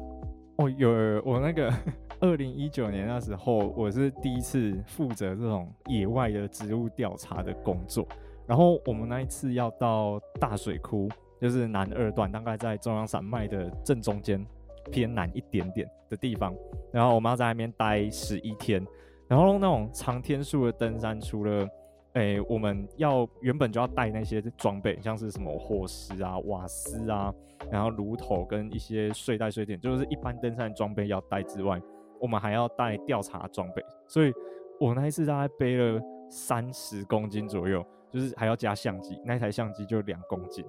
[0.57, 0.89] 哦，有，
[1.25, 1.73] 我那个
[2.21, 8.07] 二零一九年那时候，我是第一次负责这种野外的植物调查的工作。
[8.49, 11.07] 然后我们那一次要到大水库，
[11.39, 14.45] 就是南二段，大概在中央山脉的正中间，
[14.91, 16.55] 偏南一点点的地方。
[16.91, 18.83] 然后我们要在那边待十一天。
[19.29, 21.69] 然后那种长天数的登山，除了
[22.15, 27.31] 诶我们要原本就要带那些装备，像是什么伙食啊、瓦斯啊，
[27.71, 31.79] 然后炉头跟一些睡袋、睡垫，就是一般登山装备要带之外，
[32.19, 33.85] 我们还要带调查装备。
[34.07, 34.33] 所以
[34.81, 37.85] 我那一次大概背了三十公斤左右。
[38.11, 40.65] 就是还要加相机，那一台相机就两公斤，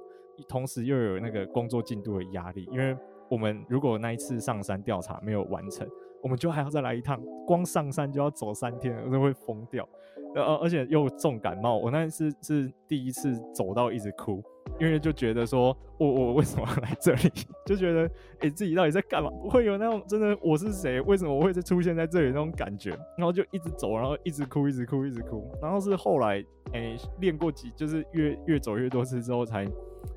[0.47, 2.95] 同时又有那个工作进度的压力，因为
[3.29, 5.87] 我们如果那一次上山调查没有完成，
[6.21, 9.87] 我们就还要再来一趟，光上山就要走三天，我都会疯掉。
[10.35, 14.43] 而，而且又重感冒，我那一次是第一次走到一直哭。
[14.79, 17.31] 因为就觉得说，我我为什么要来这里？
[17.65, 19.29] 就觉得，哎、自己到底在干嘛？
[19.29, 21.01] 不会有那种真的我是谁？
[21.01, 22.91] 为什么我会出现在这里那种感觉？
[23.17, 25.49] 然后就一直走，然后一直哭，一直哭，一直哭。
[25.61, 29.71] 然后是后来，哎、练过几，就是越越走越多次之后才，才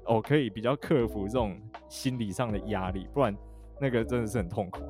[0.06, 1.56] 哦可以比较克服这种
[1.88, 3.08] 心理上的压力。
[3.12, 3.36] 不然
[3.80, 4.80] 那个真的是很痛苦。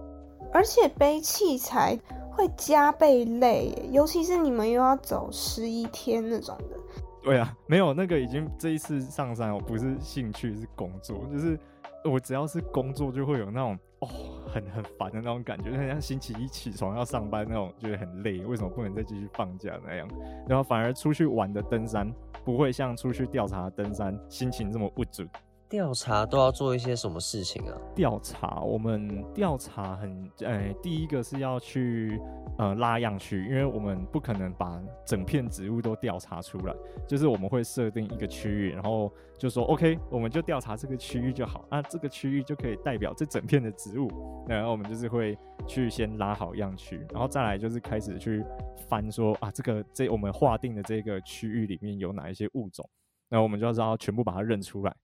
[0.53, 1.99] 而且背器材
[2.31, 6.79] 会加倍累，尤其是你们又要走十一天那种的。
[7.23, 11.59] 对啊，没有那个已经这一次上山，我不是兴趣是工作，就是
[12.05, 14.09] 我只要是工作就会有那种哦
[14.49, 20.09] 很很烦的那种感觉，就很像星期一起床要上班那种，觉得很累，为什么不能再继续放假那样？
[20.49, 22.13] 然后反而出去玩的登山
[22.45, 25.29] 不会像出去调查登山心情这么不准。
[25.73, 27.75] 调查都要做一些什么事情啊？
[27.95, 32.21] 调查，我们调查很，呃、第一个是要去
[32.59, 36.75] 呃拉样区，因为我们不可能把整片植物都调查出来，
[37.09, 44.11] 就是我们会设定一个区域，然后就说 OK，我们就调查这个区域就好，那这个区域就可以代表这整片的植物，
[44.47, 48.45] 然后我们就是会去先拉好样区，然后再来就是开始去
[48.91, 52.87] 翻说啊，这个这我们划定的这个区域里面有哪一些物种，
[53.31, 54.95] 那我们就要知道全部把它认出来。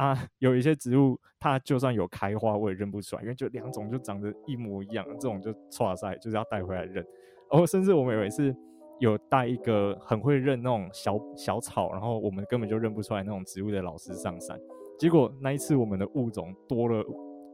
[0.00, 7.04] 啊， 有一些植物，它就算有开花，我也认不出来，因为就两种就长得一模一样，这种就错赛，就是要带回来认。
[7.50, 8.54] 然后甚至我们有一次
[8.98, 14.58] 有带一个很会认那种小小草，然后我们根本就认不出来那种植物的老师上山，
[14.98, 17.04] 结果那一次我们的物种多了，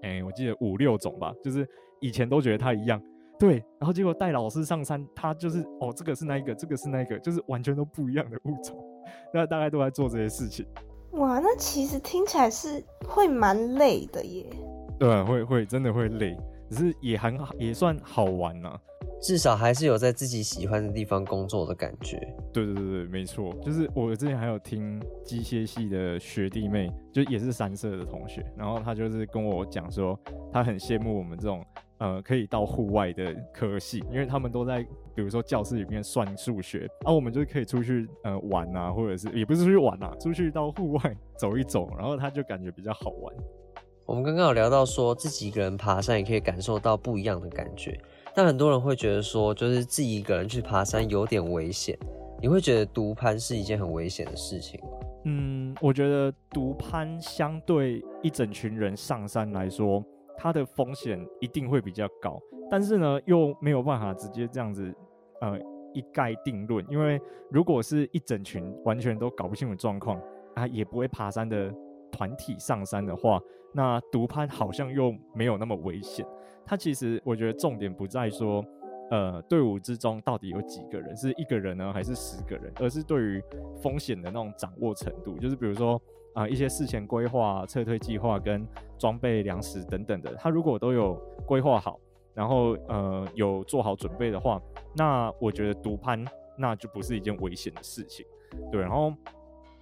[0.02, 1.68] 哎、我记得五六种吧，就是
[2.00, 3.02] 以前都觉得它一样，
[3.40, 8.76] 对，然后结果带老师上山，它就是哦，这个是那一个，这个是那一个，就是完全都不一样的物种，
[9.34, 10.64] 那大概都在做这些事情。
[11.16, 14.44] 哇，那其实听起来是会蛮累的耶。
[14.98, 16.36] 对啊，会会真的会累，
[16.70, 18.80] 只是也很好，也算好玩呐、啊。
[19.22, 22.18] 至少还是有在自己喜欢的地方工作的感觉。
[22.52, 30.18] 对对对对，没错，就是我之前还有听机械系的学弟妹，就也是三社的同学，然后他就是跟我讲说，
[30.52, 31.64] 他很羡慕我们这种。
[31.98, 34.82] 呃，可以到户外的科系，因为他们都在，
[35.14, 43.34] 比如说教室里面算数学，啊我们就可以出去呃玩啊，或者是也不是出去玩啊，出去到户外走一走，然后他就感觉比较好玩。
[44.04, 47.98] 我们刚刚有聊到说自己一个人爬山也可以感受到不一样的感觉，
[48.34, 51.98] 但很多人会觉得说，就是自己一个人去爬山有点危险。
[52.40, 54.90] 你会觉得独攀是一件很危险的事情吗？
[55.24, 60.04] 嗯，我觉得独攀相对一整群人上山来说。
[60.36, 64.94] 它的风险一定会比较高，但是呢，又没有办法直接这样子，
[65.40, 65.58] 呃，
[65.94, 66.84] 一概定论。
[66.90, 67.20] 因为
[67.50, 70.20] 如果是一整群完全都搞不清楚状况
[70.54, 71.72] 啊，也不会爬山的
[72.10, 73.40] 团体上山的话，
[73.72, 76.26] 那独攀好像又没有那么危险。
[76.64, 78.64] 它其实我觉得重点不在说，
[79.10, 83.42] 呃，队伍之中到底有几个人，是一个人呢，还是十个人，而是对于
[83.82, 85.38] 风险的那种掌握程度。
[85.38, 86.00] 就是比如说。
[86.36, 88.64] 啊、一些事前规划、撤退计划跟
[88.96, 91.98] 装备、粮食等等的，他如果都有规划好，
[92.32, 94.62] 然后呃有做好准备的话，
[94.94, 96.24] 那我觉得独攀
[96.56, 98.24] 那就不是一件危险的事情，
[98.70, 99.12] 对，然后。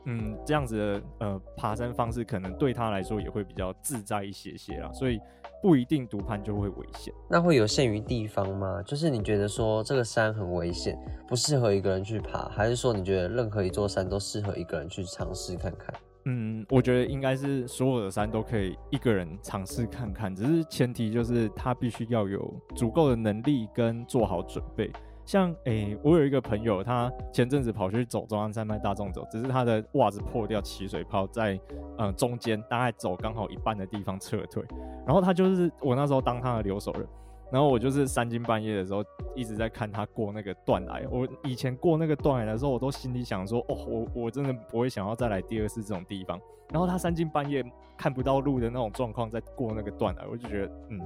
[0.06, 5.18] 嗯，这样子的呃爬山方式可能对他来说也会比较自在一些些啦，所以
[5.62, 7.10] 不一定独攀就会危险。
[7.30, 8.82] 那会有限于地方吗？
[8.82, 10.94] 就是你觉得说这个山很危险，
[11.26, 15.94] 不适合一个人去爬，还是说你觉得任何一座山都适合一个人去尝试看看？
[16.26, 24.90] 嗯，我觉得应该是所有的山都可以一个人尝试看看，只是前提就是他必须要有足够的能力跟做好准备。
[25.26, 31.58] 像诶、我有一个朋友，他前阵子跑去走中央山脉大众走，只是他的袜子破掉起水泡在，
[31.98, 34.62] 嗯中间大概走刚好一半的地方撤退，
[35.06, 37.06] 然后他就是我那时候当他的留守人，
[37.54, 39.00] 然后我就是三更半夜的时候
[39.36, 41.02] 一直在看他过那个断崖。
[41.08, 46.36] 我以前过那个断崖的时候，我都心里想说，哦，我我真的不会想要再来第二次这种地方。
[46.70, 47.64] 然后他三更半夜
[47.96, 51.00] 看不到路的那种状况，在过那个断崖，我就觉得嗯。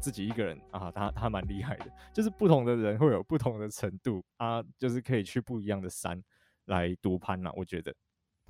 [0.00, 6.22] 自己一个人啊，他他蛮厉害的，就是不同的人会有不同的程度啊，就是可以去不一样的山
[6.66, 7.50] 来独攀呐。
[7.54, 7.92] 我觉得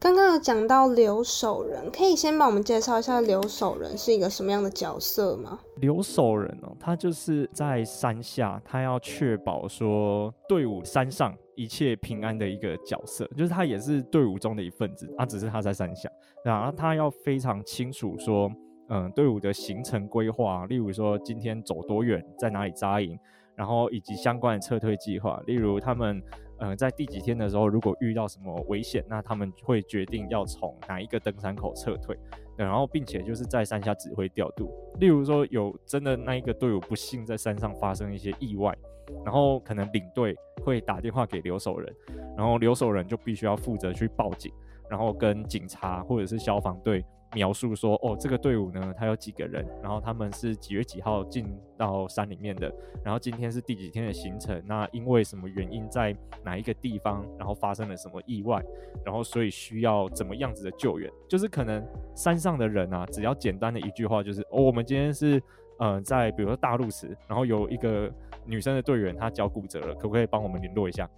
[0.00, 5.60] 刚刚有讲到留守人，可以先帮我们介绍一下留守人是一个什么样的角色吗？
[5.76, 16.08] 留守人哦，他就是在山下，他要确保说队伍山上一切平安的一个角色，就是他也是队伍中的一份子啊，只是他在山下，
[16.42, 18.50] 然后他要非常清楚说。
[18.92, 23.16] 嗯，队伍的行程规划，例如说今天走多远，在哪里扎营，
[23.54, 26.20] 然后以及相关的撤退计划，例如他们
[26.61, 32.16] 嗯在第几天的时候，如果遇到什么危险，那他们会决定要从哪一个登山口撤退，
[32.57, 34.70] 然后并且就是在山下指挥调度。
[34.99, 38.77] 例如说有真的那一个队伍不幸在山上发生一些意外，
[39.25, 41.94] 然后可能领队会打电话给留守人，
[42.37, 44.53] 然后留守人就必须要负责去报警，
[44.88, 47.05] 然后跟警察或者是消防队。
[47.32, 52.72] 描述说，哦，这个队伍呢，他有几个人，然后他们是几月几号进到山里面的，
[53.04, 58.60] 然后今天是第几天的行程，那因为什么原因在哪一个地方，然后发生了什么意外，
[59.04, 65.40] 然后所以需要怎么样子的救援，就是可能山上的人啊，只要简单的一句话，就是哦，我们今天是
[65.78, 68.12] 呃在比如说大路时，然后有一个
[68.44, 71.08] 女生的队员她脚骨折了，可不可以帮我们联络一下？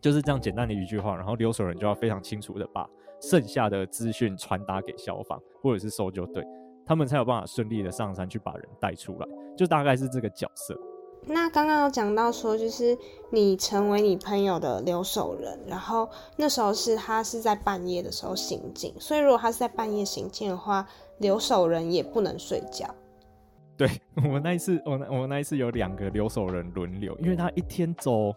[0.00, 2.88] 就是这样简单的一句话，然后留守人就要非常清楚的把。
[3.20, 6.46] 剩下的资讯传达给消防或者是搜救队，
[6.84, 9.26] 他们才有办法顺利的上山去把人带出来，
[9.56, 10.78] 就大概是这个角色。
[11.28, 12.96] 那刚刚有讲到说，就是
[13.30, 20.86] 你成为你朋友的留守人，然后那时候是他是在半夜的时候行进，所以如果他是在半夜行进的话，
[21.18, 22.86] 留守人也不能睡觉。
[23.76, 28.34] 对，我们那一次，我我们那一次有两个留守人轮流，因为他一天走。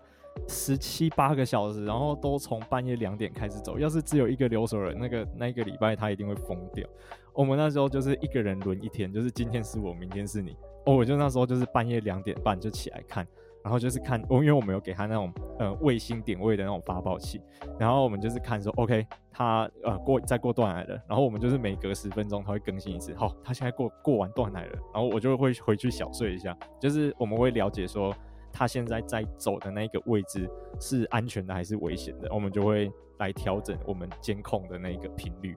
[0.47, 3.77] 十七八个小时，然后都从半夜两点开始走。
[3.77, 6.87] 要是只有一个留守人，那个那一个礼拜他一定会疯掉。
[7.33, 10.57] 我们那时候就是一个人轮一天，就是今天是我，明天是你。
[10.85, 13.25] 哦，我就那时候就是半夜两点半就起来看，
[13.63, 17.39] 然后就是看，哦，因为我们有给他那种呃卫星点位的那种发报器，
[17.77, 23.13] 然后我们就是看说，OK，他呃过再过断崖了，然后我们就是每隔十分钟他会更新一次。
[23.13, 28.13] 好，哦，他现在过过完断崖了，然后我就会回去小睡一下，就是我们会了解说。
[28.51, 32.27] 他现在在走的那个位置是安全的还是危险的？
[32.33, 35.55] 我们就会来调整我们监控的那个频率。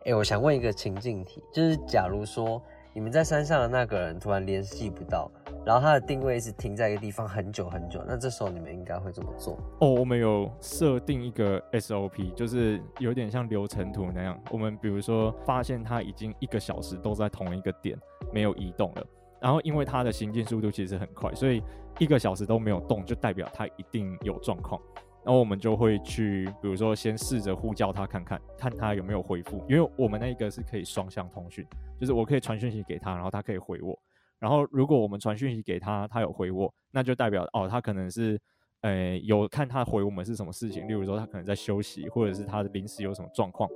[0.00, 5.30] 哎、欸，我想问一个情境题，就是假如说你们在山上的那个人突然联系不到，
[5.64, 9.56] 然后他的定位是停在一个地方很久很久，那这时候你们应该会怎么做？
[9.80, 14.38] 哦，我们有设定一个 SOP，就是有点像流程图那样。
[14.50, 17.98] 我们比如说发现他已经一个小时都在同一个点
[18.30, 19.06] 没有移动了。
[19.40, 21.62] 然后，因为他的行进速度其实很快，所以
[21.98, 24.80] 一个小时都没有动，就代表他一定有状况。
[25.24, 29.64] 然后我们就会去，比如说先试着呼叫他看看，看他有没有回复。
[29.68, 31.66] 因为我们那个是可以双向通讯，
[31.98, 33.98] 就是我可以传讯息给他，然后他可以回我。
[34.38, 38.38] 然后如果我们传讯息给他，他有回我，那就代表哦，他可能是，
[38.82, 40.86] 呃，有看他回我们是什么事情。
[40.86, 43.70] 例如说他可能在休息，或者是他临时有什么状况。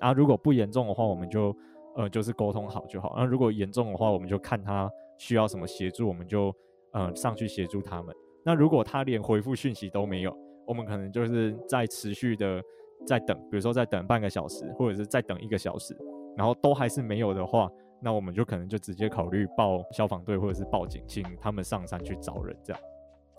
[0.00, 1.54] 然后如果不严重的话，我们就
[1.96, 3.14] 呃就是沟通好就好。
[3.16, 4.90] 那如果严重的话，我们就看他。
[5.16, 6.52] 需要什么协助，我们就
[6.94, 8.14] 呃上去协助他们。
[8.42, 10.34] 那如果他连回复讯息都没有，
[10.66, 12.62] 我们可能就是在持续的
[13.06, 15.94] 在等，比如说在等半个小时，或者是再等一个小时，
[16.36, 17.68] 然后都还是没有的话，
[18.02, 22.82] 那我们就可能就直接考虑报消防队或者是报警，请他们上山去找人这样。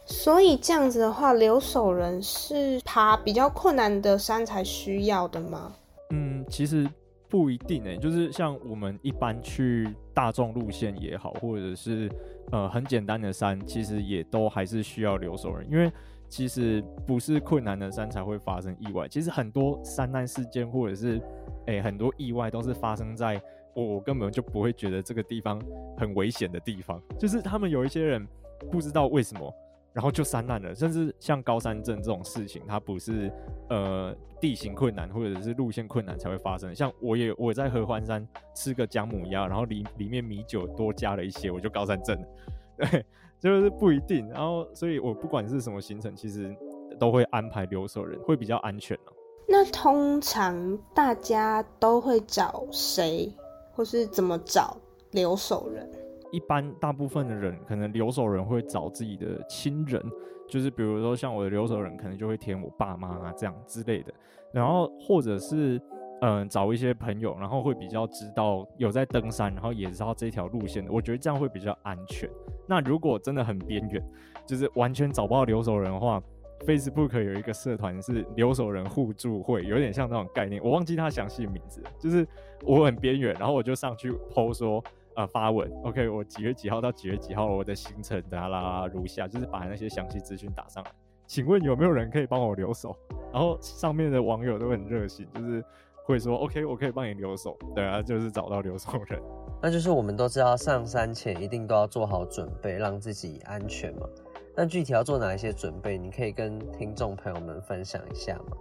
[0.05, 5.75] 所以这样子的话，留守人是爬比较困难的山才需要的吗？
[6.11, 6.87] 嗯，其实。
[7.29, 12.09] 不一定诶、就是像我们一般去大众路线也好，或者是
[12.51, 15.91] 呃很简单的山，其实也都还是需要留守人，因为
[16.29, 19.07] 其实不是困难的山才会发生意外。
[19.07, 21.21] 其实很多山难事件或者是
[21.67, 23.41] 诶，很多意外都是发生在
[23.73, 25.61] 我我根本就不会觉得这个地方
[25.97, 28.25] 很危险的地方，就是他们有一些人
[28.71, 29.53] 不知道为什么。
[29.95, 33.31] 然后就山难了，甚至像高山症这种事情，它不是
[33.69, 36.75] 呃地形困难或者是路线困难才会发生。
[36.75, 42.27] 像我也我在合欢山吃个姜母鸭，然后里里面米酒多加了一些，我就高山症了。
[42.77, 43.05] 对，
[43.39, 44.27] 就是不一定。
[44.27, 46.53] 然后，所以我不管是什么行程，其实
[46.99, 48.99] 都会安排留守人，会比较安全。
[49.47, 53.33] 那通常大家都会找谁，
[53.71, 54.75] 或是怎么找
[55.11, 55.89] 留守人？
[56.35, 60.03] 一般大部分的人可能留守人会找自己的亲人，
[60.49, 64.13] 就是比如说像我的留守人可能就会填我爸妈啊这样之类的，
[64.51, 65.81] 然后或者是
[66.21, 72.27] 嗯、找一些朋友，然后会比较知道有在登山，然后也知道这条路线的，我觉得这样会比较安全。
[72.67, 74.01] 那如果真的很边缘，
[74.45, 76.23] 就是完全找不到留守人的话
[76.65, 82.25] ，Facebook 有一个社团是留守人互助会，有点像那种概念，我忘记他详细的名字，就是
[82.63, 84.83] 我很边缘，然后我就上去 po 说。
[85.15, 90.91] 呃，发文，OK，我几月几号到几月几号，我的行程啦啦如下，就是把那些详细资讯打上来。
[91.25, 92.95] 请问有没有人可以帮我留守？
[93.31, 95.63] 然后上面的网友都很热心，就是
[96.03, 97.57] 会说 OK，我可以帮你留守。
[97.73, 99.19] 对啊，就是找到留守人。
[99.63, 104.07] 那就是我们都知道上山前一定都要做好准备，让自己安全嘛。
[104.53, 105.97] 那具体要做哪一些准备？
[105.97, 108.57] 你可以跟听众朋友们分享一下吗？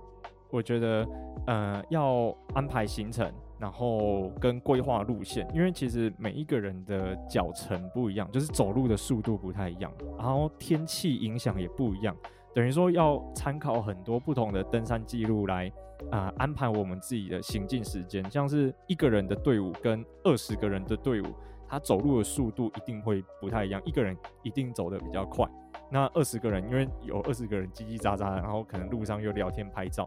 [0.51, 1.07] 我觉得，
[1.49, 3.31] 呃，要安排行程。
[3.65, 12.15] 然后跟规划路线，因为其实每一个人的脚程不一样，就是走路的速度不太一样，然后天气影响也不一样，
[12.55, 15.73] 等于说要参考很多不同的登山记录来
[16.11, 18.23] 啊、安排我们自己的行进时间。
[18.31, 21.25] 像是一个人的队伍跟二十个人的队伍，
[21.67, 25.49] 他走路的速度一定会不太一样，一个人一定走得比较快，
[25.91, 30.07] 那二十个人因为有二十个人叽叽喳喳，然后可能路上又聊天拍照，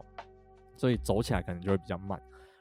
[0.76, 2.16] 所以走起来可能就会比较慢。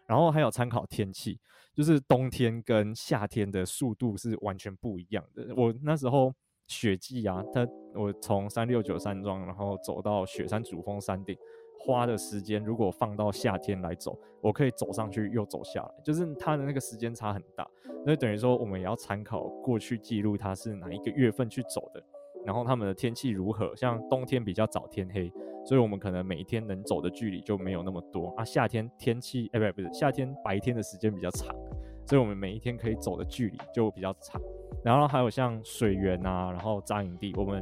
[0.07, 1.39] 然后还有参考天气，
[1.75, 5.53] 就是冬天跟夏天的速度是完全不一样的。
[5.55, 6.33] 我那时候
[6.67, 11.37] 雪季啊，它我从三六九山庄，然后走到雪山主峰山顶，
[11.79, 17.67] 花的时间如果放到夏天来走，我可以走上去又走下来，就是它的那个时间差很大。
[18.05, 22.01] 那等于说我们也要参考过去记录它是哪一个月份去走的，
[22.47, 25.29] 然后他们的天气如何，像冬天比较早天黑。
[25.65, 28.45] 所以，我们可能每一天能走的距离就没有那么多啊。
[28.45, 31.53] 夏天天气，哎，不，不是夏天白天的时间比较长，
[32.05, 34.41] 所以我们每一天可以走的距离就比较长。
[34.81, 37.61] 然后还有像水源啊，然后扎营地，我们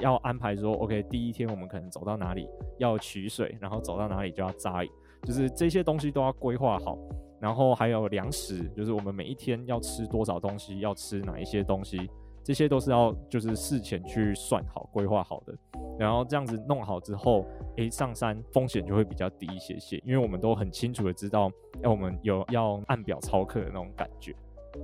[0.00, 4.90] 要安排说，OK，第一天我们可能走到哪里要取水，然后走到哪里就要扎营，
[5.22, 6.98] 就是这些东西都要规划好。
[7.40, 12.10] 然后还有粮食，就是我们每一天要吃多少东西，要吃哪一些东西。
[12.46, 15.52] 这些都是要就是事前去算好、规划好的，
[15.98, 17.44] 然后这样子弄好之后，
[17.76, 21.50] 诶，上山风险就会比较低一些些，因为我们都很清楚的知道，
[21.82, 24.32] 诶，我们有要按表操课的那种感觉。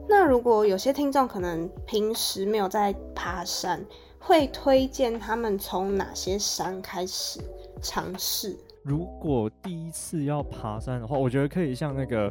[0.09, 3.87] 那如果有些听众可能平时没有在爬山，
[4.19, 7.41] 会推荐他们从哪些山开始
[7.81, 8.59] 尝试？
[8.83, 12.29] 如果第一次要爬山的话，我觉得可以像那个。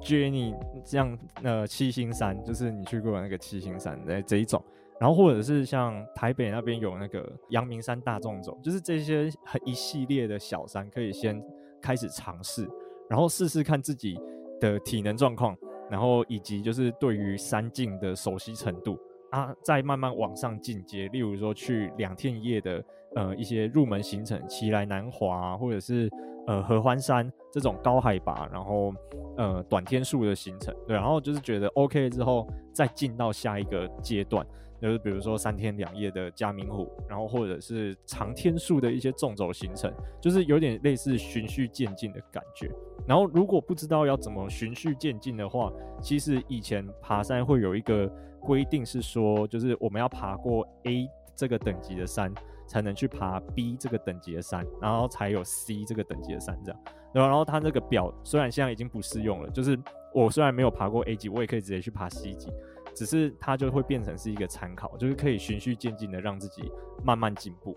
[0.00, 0.54] Jenny
[0.84, 4.62] 这样，呃，七星山就是你去过那个七星山的这一种，
[5.00, 11.42] 然后或者是像台北那边有那个阳明山大众走，就是这些很一系列的小山，可以先
[11.80, 12.68] 开始尝试，
[13.08, 14.18] 然后试试看自己
[14.60, 15.56] 的体能状况，
[15.90, 18.98] 然后以及就是对于山径的熟悉程度
[19.30, 22.84] 啊，再慢慢往上进阶，例如说去两天一夜的
[23.16, 26.10] 呃一些入门行程，奇莱南华或者是。
[26.46, 28.92] 呃，合欢山这种高海拔，然后
[29.38, 34.46] 呃短天数的行程，对，然后就是觉得 OK 之后，再进到下一个阶段，
[34.84, 42.70] 就是比如说三天两夜的嘉明湖，然后或者是长天数的一些纵走行程，就是有点类似循序渐进的感觉。
[43.08, 45.72] 然后如果不知道要怎么循序渐进的话，
[46.02, 48.06] 其实以前爬山会有一个
[48.40, 52.30] 规定是说，就是我们要爬过 A 这个等级的山。
[52.66, 56.80] 才能去爬 B 这个等级的山，然后才有 C 这个等级的山，这样。
[57.12, 59.78] 然后，然后它那个表虽然现在已经不适用了，就是
[60.14, 62.50] 我虽然没有爬过 A 级，我也可以直接去爬 C 级，
[62.94, 66.70] 只是它就会变成是一个参考，就是可以循序渐进的让自己
[67.02, 67.76] 慢慢进步。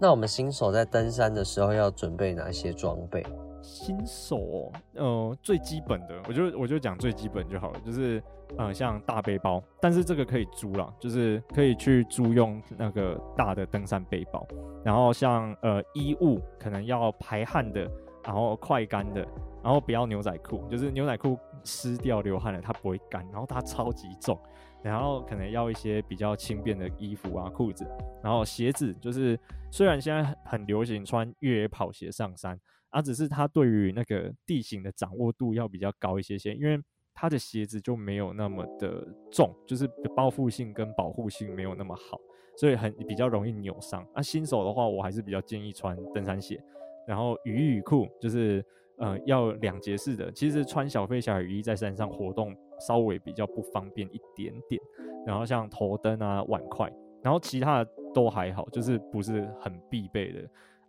[0.00, 3.24] 那我们新手在登山的时候要准备哪些装备？
[3.60, 8.22] 新手哦，呃，最基本的，我就我就讲最基本就好了，就是。
[8.58, 14.46] 呃，像大背包，但是这个可以租啦，就是可以去租用那个大的登山背包。
[14.84, 17.90] 然后像呃衣物，可能要排汗的，
[18.22, 19.26] 然后快干的，
[19.64, 24.38] 然后不要牛仔裤，就是牛仔裤湿掉流汗了它不会干，然后它超级重。
[24.82, 27.86] 然后可能要一些比较轻便的衣服啊裤子，
[28.20, 29.38] 然后鞋子就是
[29.70, 32.60] 虽然现在很流行穿越野跑鞋上山，
[32.90, 36.82] 啊、只是它对于那个地形的掌握度要比较高一些些，因为
[37.14, 39.86] 他的鞋子就没有那么的重，就是
[40.16, 42.18] 包覆性跟保护性没有那么好，
[42.56, 44.04] 所以很比较容易扭伤。
[44.12, 46.60] 那、啊、新手的话，我还是比较建议穿登山鞋，
[47.06, 48.66] 然后雨雨裤就是
[49.02, 50.32] 呃要两节式的。
[50.32, 54.80] 其实穿小飞侠雨衣在山上活动稍微比较不方便一点点，
[55.26, 56.90] 然后像头灯啊、碗筷，
[57.22, 60.40] 然后其他的都还好，就是不是很必备的。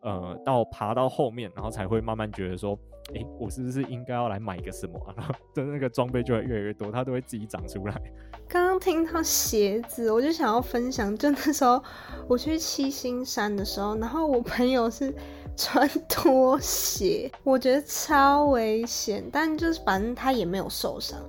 [0.03, 2.77] 呃，到爬到后面，然后才会慢慢觉得说，
[3.15, 5.13] 哎、我是不是应该要来买一个什么啊？
[5.15, 7.95] 然 后的那个装备就会越来越多，它都会自己长出来。
[8.49, 11.81] 刚刚听到鞋子，我就想要分享，就那时候
[12.27, 15.15] 我去七星山的时候，然后我朋友是
[15.55, 21.19] 穿拖鞋， 我觉得超危险，但就是反正他也没有受伤。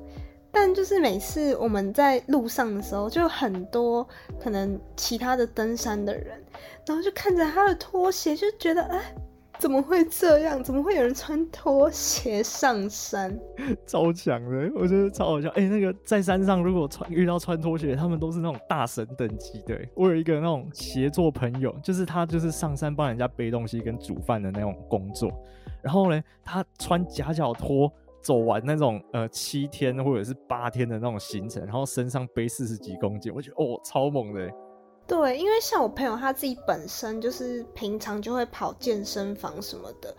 [0.50, 4.06] 但就是每次我们在路上的时候，就很多
[4.40, 6.40] 可能其他的登山的人，
[6.86, 9.14] 然后就看着他的拖鞋，就觉得哎，
[9.64, 10.62] 怎么会这样？
[10.62, 13.34] 怎么会有人穿拖鞋上山？
[13.86, 15.48] 超强的，我觉得超好笑。
[15.56, 19.74] 哎、那个在山上如果穿遇到穿拖鞋，他们都是那种大神等级的。
[19.94, 25.32] 我有一个那种协作朋友，就是他就是上山帮人家背东西跟煮饭的那种工作，
[25.80, 27.90] 然后呢，他穿夹脚拖。
[28.22, 34.50] 走完那种呃七天或者是八天的那种行程，然后身上背四十几公斤，我觉得哦超猛的。
[35.06, 40.14] 对，因为像我朋友他自己本身就是平常就会跑健身房什么的，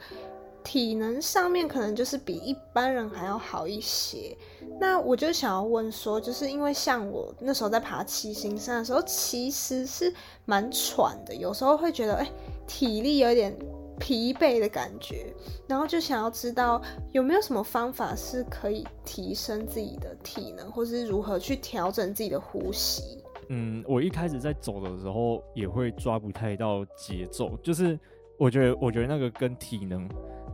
[0.63, 4.37] 体能上面可能就是比一般人还要好一些。
[4.79, 10.13] 那我就想要问说，就是因为像我那时候在爬七星山的时候，其实是
[10.45, 12.31] 蛮喘的，有时候会觉得哎、
[12.67, 13.55] 体力有点。
[13.97, 15.33] 疲惫的感觉，
[15.67, 16.81] 然后就想要知道
[17.13, 23.23] 有没有什么方法是可以提升自己的体能，或是如何去调整自己的呼吸。
[23.49, 27.99] 嗯，我一开始在走的时候也会抓不太到节奏，就是
[28.37, 30.09] 我觉得，我觉得那个跟体能，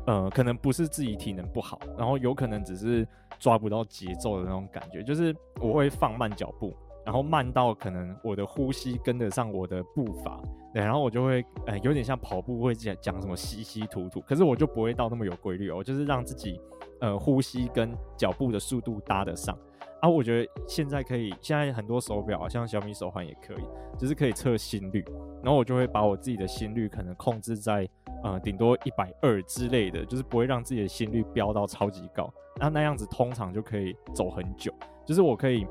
[0.08, 3.08] 呃，可能不是自己体能不好，然后有可能只是
[3.40, 6.74] 抓不到节奏的那种感觉，就是我会放慢脚步。
[7.04, 10.40] 然后慢到可能我的呼吸跟得上我的步伐，
[10.72, 16.62] 对，然后我就会呃有点像跑步会讲讲什么稀稀吐吐，可是我就不会到那么有规律哦，我就是让自己
[17.00, 19.58] 呃呼吸跟脚步的速度搭得上。
[20.02, 23.64] 啊，我觉得现在可以，现在很多手表像小米手环也可以，
[23.98, 25.06] 就是可以测心率，
[25.44, 27.88] 然后我就会把我自己的心率可能控制在
[28.24, 34.74] 呃顶多一百二之类的，就是不会让自己的心率飙到超级高，那那样子通常就可以走很久，
[35.06, 35.66] 就是我可以。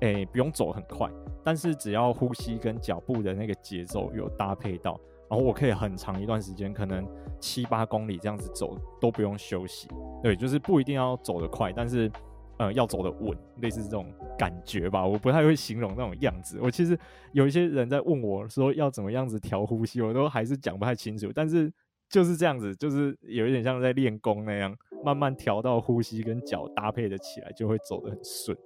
[0.00, 1.08] 诶、不用走很快，
[1.42, 7.08] 但是只要呼吸跟脚步的那个节奏有搭配到，然后我可以很长一段时间，可能
[7.40, 9.88] 七八公里这样子走都不用休息。
[10.22, 12.10] 对，就是不一定要走得快，但是
[12.58, 15.04] 呃要走的稳，类似这种感觉吧。
[15.06, 16.58] 我不太会形容那种样子。
[16.60, 16.98] 我其实
[17.32, 21.30] 有一些人在问我说要怎么样子调呼吸，我都还是讲不太清楚。
[21.34, 21.72] 但是
[22.08, 28.56] 就是这样子，就是有一点像在练功那样，慢慢调到呼吸跟脚搭配的起来，就会走得很顺。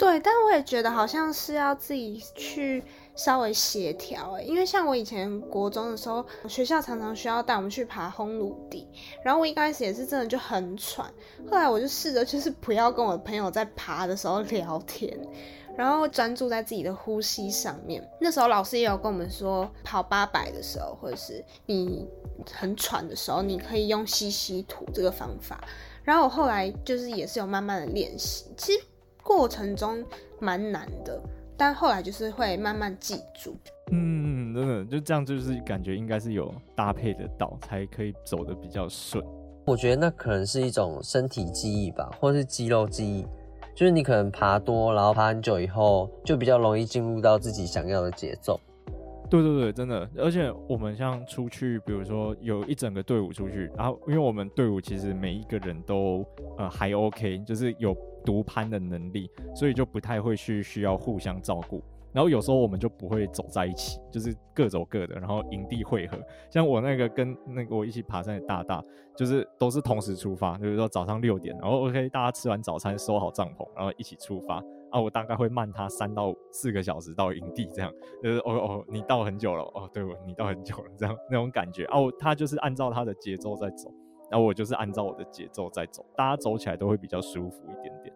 [0.00, 2.82] 对，但我也觉得好像是要自己去
[3.14, 8.88] 稍微协调哎，因为像我以前国中的时候，学校常常需要带我们去爬烘炉地，
[9.22, 11.06] 然后我一开始也是真的就很喘，
[11.50, 15.14] 后来我就试着就是不要跟我朋友在爬的时候聊天，
[15.76, 18.02] 然后专注在自己的呼吸上面。
[18.22, 22.08] 那时候老师也有跟我们说，跑八百的时候，或者是你
[22.50, 25.62] 很喘的时候，你可以用吸吸吐这个方法。
[26.02, 28.80] 然后我后来就是也是有慢慢的练习，其实。
[29.22, 30.04] 过程中
[30.38, 31.20] 蛮难的，
[31.56, 33.56] 但后来就是会慢慢记住。
[33.92, 39.24] 嗯，真的就这样，就是感觉应该是有搭配的到，才可以走得比较顺。
[39.66, 43.26] 我觉得那可能是一种身体记忆吧，或是肌肉记忆，
[43.74, 48.58] 就是你可能爬多，然后爬很久以后，就比较容易进入到自己想要的节奏。
[49.30, 56.26] 对对对，真的，而且我们像出去，比如说有一整个队伍出去，然后因为我们队伍其实每一个人都
[56.58, 61.80] 呃还 OK，就是有独攀的能力，所以就不太会去需要互相照顾。
[62.12, 66.18] 然后有时候我们就不会走在一起，就是各走各的，然后营地汇合。
[66.50, 68.82] 像我那个跟那个我一起爬山的大大，
[69.16, 74.60] 就是都是同时出发，就是说早上六点，然后 OK 大家吃完早餐收好帐篷，然后一起出发。
[74.90, 81.84] 啊，我大概会慢他三到四个小时到营地，这样就是哦哦，你到很久了哦，对，你到很久了，这样那种感觉。
[81.86, 83.92] 哦、啊，他就是按照他的节奏在走，
[84.30, 88.14] 然后我就是按照我的节奏在走，大家走起来都会比较舒服一点点。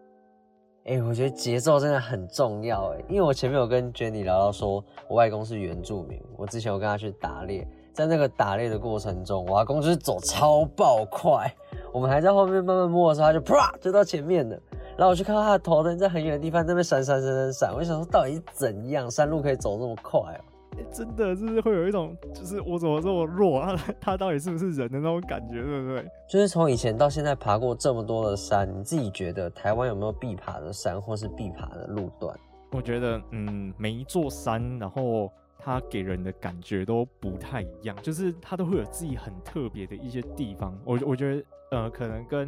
[0.87, 11.51] 哎、我觉得节奏真的很重要哎，因为我前面有跟 Jenny 聊到说，我外公是原住民，我之前有跟他去打猎，在那个打猎的过程中，我阿公就是走超爆快，
[11.91, 14.59] 我们还在后面慢慢摸的时候，他就啪就到前面了。
[14.97, 17.73] 然后我去看到他的头灯在很远的地方，在那边闪闪闪闪闪。
[17.73, 20.41] 我就想说，到底是怎样山路可以走这么快哦？
[20.77, 23.75] 欸、真的就是会有一种，就是我怎么这么弱啊？
[23.99, 26.05] 他到底是不是人的那种感觉，对不对？
[26.29, 32.37] 就是从以前到现在爬过这么多的山，你自己觉得台湾有没有必爬的山或是必爬的路段？
[32.71, 40.77] 我觉得，嗯，每一座山，然后它给人的感觉都不太一样，就是它都会有自己很特别的一些地方。
[40.83, 42.45] 我我觉得，呃，可能跟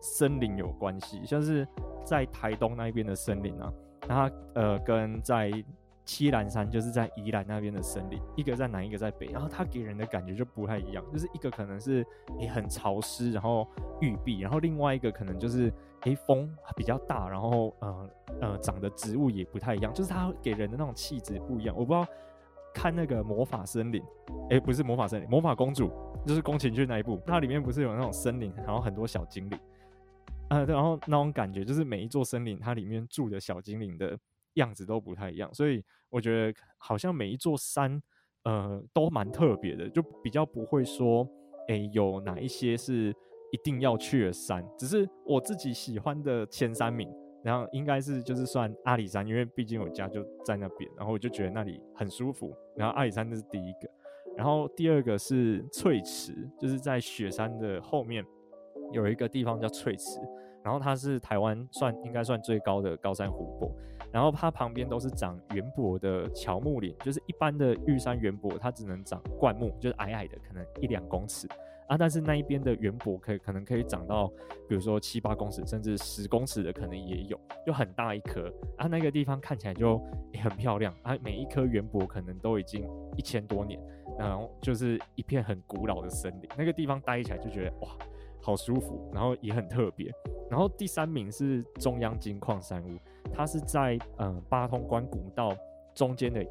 [0.00, 1.66] 森林有关系，像是
[2.04, 5.50] 在台东那边的森林啊，它呃跟在
[6.04, 12.04] 七兰山，就是在宜兰那边的森林，一个在南，一个在北，然后它给人的感觉就不太一样，就是一个可能是
[12.38, 13.64] 也很潮湿，然后
[14.00, 21.76] 郁闭，然后另外一个可能就是诶风比较大，然后呃呃长的植物也不太一样，就是它给人的那种气质不一样。
[21.76, 22.04] 我不知道
[22.74, 24.02] 看那个魔法森林，
[24.48, 25.92] 诶不是魔法森林，魔法公主
[26.26, 29.56] 就是宫崎骏那一部，它里面不是有那种森林，然后很多小精灵。
[30.50, 34.18] 呃，然后那种感觉就是每一座森林，它里面住的小精灵的
[34.54, 38.02] 样子都不太一样，所以我觉得好像每一座山，
[38.42, 41.26] 呃，都蛮特别的，就比较不会说，
[41.68, 43.14] 哎，有哪一些是
[43.52, 44.64] 一定要去的山。
[44.76, 47.08] 只是我自己喜欢的前三名，
[47.44, 52.52] 然后应该是就是算阿里山，因为毕竟我家就在那边，然后我就觉得那里很舒服。
[52.76, 53.88] 然后阿里山那是第一个，
[54.36, 58.24] 然后第二个是翠池，就是在雪山的后面
[58.92, 60.20] 有一个地方叫翠池。
[60.62, 63.74] 然后它是台湾算应该算最高的高山湖泊，
[64.12, 71.48] 然后它旁边都是长圆柏的乔木林，就是一般的玉山圆柏它只能长灌木，就是矮矮的，可能一两公尺
[71.88, 74.28] 啊，但是那一边的圆柏可以可能可以长到，
[74.68, 79.96] 比如说七八公尺，甚至十公尺的可能也有，就很大一棵啊，那个地方看起来就
[80.42, 82.86] 很漂亮啊，每一棵圆柏可能都已经
[83.16, 83.80] 一千多年，
[84.18, 87.88] 然后就是一片很古老的森林，那个地方待起来就觉得哇。
[88.40, 90.10] 好舒服，然后也很特别。
[90.50, 92.98] 然后第三名是中央金矿山屋，
[93.32, 95.54] 它是在呃八通关古道
[95.94, 96.44] 中间的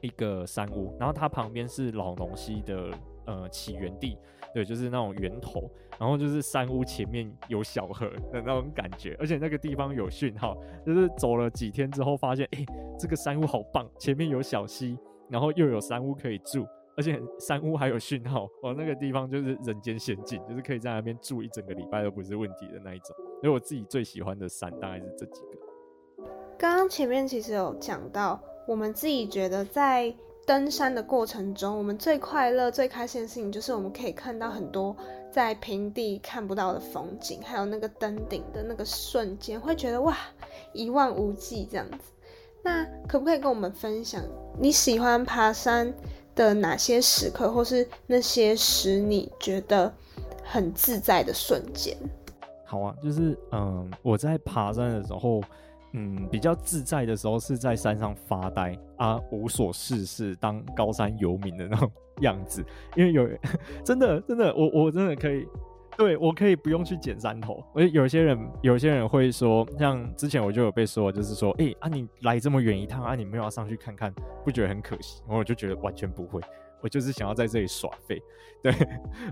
[0.00, 2.90] 一个山屋，然后它旁边是老农溪的
[3.26, 4.16] 呃起源地，
[4.54, 5.70] 对，就是那种源头。
[5.98, 12.64] 然后就是山屋前面有小河的那种感觉，而且那个地方有讯号，就是走了几天之后发现，哎，
[12.98, 16.66] 这个山屋好棒，前面有小溪，然后又有山屋可以住。
[16.96, 23.16] 而且山屋还有讯号，哦，那个地方就是人间仙境，就是可以在那边住一整个礼拜都不是问题的那一种。
[23.40, 26.26] 所以我自己最喜欢的山大概是这几个。
[26.58, 30.14] 刚刚前面其实有讲到，我们自己觉得在
[30.46, 34.94] 登山的过程中，我们最快乐、最开心的事情就是我们可以看到很多
[35.30, 40.16] 在平地看不到的风景，还有那个登顶的那个瞬间，会觉得哇，
[40.72, 42.12] 一望无际这样子。
[42.64, 44.22] 那可不可以跟我们分享
[44.56, 45.92] 你喜欢爬山
[46.34, 49.92] 的哪些时刻，或是那些使你觉得
[50.42, 51.96] 很自在的瞬间？
[52.64, 55.42] 好啊，就是嗯，我在爬山的时候，
[55.92, 61.90] 嗯，比较自在的时候是在山上发呆啊，无所事事，当高山游民的那种
[62.22, 62.64] 样子。
[62.96, 63.28] 因为有
[63.84, 65.46] 真的真的，我我真的可以。
[65.96, 67.62] 对，我可以不用去剪山头。
[67.74, 74.12] 我有些人，有些人会说，像之前我就有被说，就是说，哎、啊，你来这么远一趟，啊，你没有上去看看，
[74.44, 75.22] 不觉得很可惜？
[75.28, 76.40] 我就觉得完全不会，
[76.80, 78.20] 我就是想要在这里耍废。
[78.62, 78.72] 对，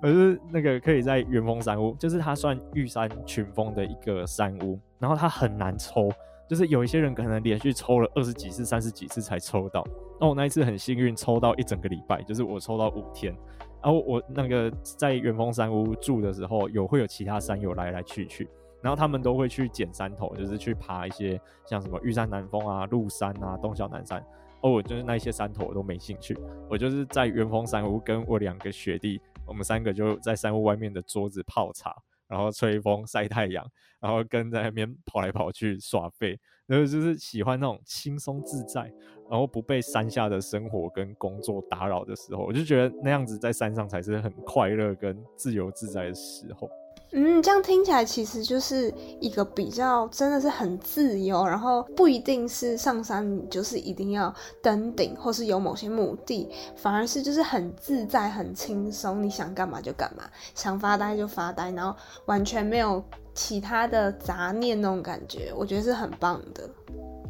[0.02, 6.10] 我是那个可以在元峰山屋，就是它算玉山群峰的一个山屋，然后它很难抽，
[6.48, 9.82] 就是有一些人可能连续抽了二十几次、三十几次才抽到。
[10.20, 13.34] 那我那一次很幸运，抽到一整个礼拜，就是我抽到五天。
[13.82, 18.48] 然后我那个在元丰山屋住的时候，有会有其他山友来来去去，
[18.82, 24.24] 然后他们都会去捡山头，就是去爬一些像什么玉山南峰啊、鹿山啊、东小南山。
[24.62, 31.96] 哦，我就是那些山头我都没兴趣，我就是在元丰山屋跟我两个学弟，我们三个就在山屋外面的桌子泡茶，
[32.30, 33.66] 然后吹风晒太阳，
[33.98, 38.90] 然后跟在那边跑来跑去耍废，然后就是喜欢那种轻松自在。
[39.28, 46.68] 然后不被山下的生活跟工作打扰的时候，我就觉得那样子在山上才是很快乐跟自由自在的时候。
[47.12, 54.32] 嗯，这样听起来其实就是一个比较真的是很自由，然后不一定是上山你就是一定要
[54.62, 60.22] 登顶或是有某些目的，反而是就是很自在、很轻松，你想干嘛就干嘛，
[60.54, 63.02] 想发呆就发呆，然后完全没有
[63.34, 66.70] 其他的杂念那种感觉，我觉得是很棒的。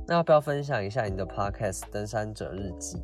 [0.06, 2.96] 那要不要分享一下你的 podcast《登山者日记》？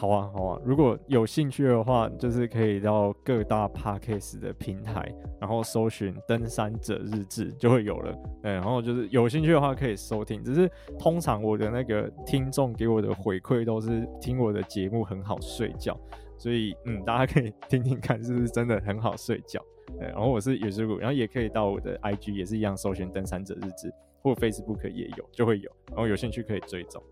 [0.00, 8.18] 好啊，好啊，如果有兴趣的话，就是可以到各大 podcast 的平台，然后搜寻《登山者日志》就会有了。
[8.42, 10.42] 对，然后就是有兴趣的话可以收听。
[10.42, 10.66] 只是
[10.98, 15.94] 通常我的那个听众给我的回馈都是听我的节目很好睡觉，
[16.38, 19.62] 所以嗯，大家可以听听看是不是真的很好睡觉。
[19.98, 23.88] 对，然后我是野之谷，然后也可以到我的 IG 也是一样搜寻《登山者日志》。
[24.22, 27.02] 或 Facebook 也有，就会有，然后有兴趣可以追踪。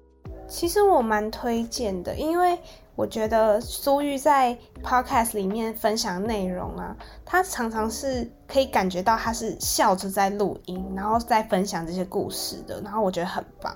[0.49, 2.59] 其实我蛮推荐的，因为
[2.97, 13.73] 我觉得苏玉在 podcast 里面分享内容啊，他常常是可以感觉到他是笑着在录音，然后在分享这些故事的，然后我觉得很棒。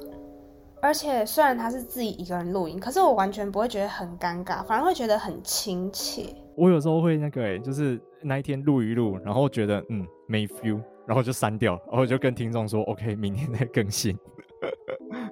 [0.80, 6.34] 而且虽然他是自己一个人录音，可是我完全不会觉得很尴尬，反而会觉得很亲切。
[6.56, 14.18] 我有时候会那个、欸，就是那一天录一录，然后觉得嗯没 feel，然后就删掉，然后就跟听众说 OK，明天再更新。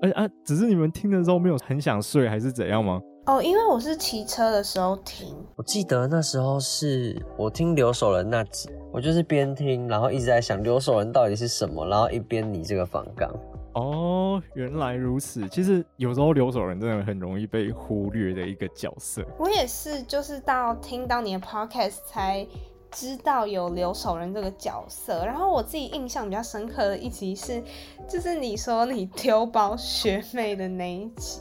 [0.03, 3.01] 而且啊，只是你们听的时候没有很想睡，还是怎样吗？
[3.27, 5.37] 哦，因为我是骑车的时候听。
[5.57, 13.31] 我记得那时候是我听留守人那集，我就是边听，然后一直在想留守人到底是什么，然后一边你这个反纲。
[13.75, 15.47] 哦，原来如此。
[15.49, 19.23] 其实有时候留守人真的很容易被忽略的一个角色。
[19.39, 22.45] 我也是，就是到听到你的 podcast 才
[22.91, 25.25] 知道有留守人这个角色。
[25.25, 27.63] 然后我自己印象比较深刻的一集是，
[28.09, 31.41] 就是你说你丢包学妹的那一集。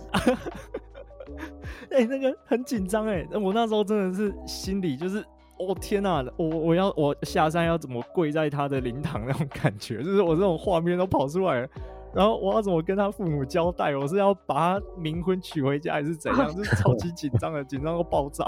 [1.92, 5.20] 哎、 那个很紧张哎，我那时候真的是心里就是，
[5.60, 11.68] 哦天哪、啊，我我要我下山要怎么跪在他的灵堂那种感觉，就是我这种画面都跑出来了。
[12.12, 13.96] 然后我要怎么跟他父母交代？
[13.96, 16.52] 我是要把他冥婚娶回家，还是怎样？
[16.56, 18.44] 就是超级紧张的，紧张到爆炸。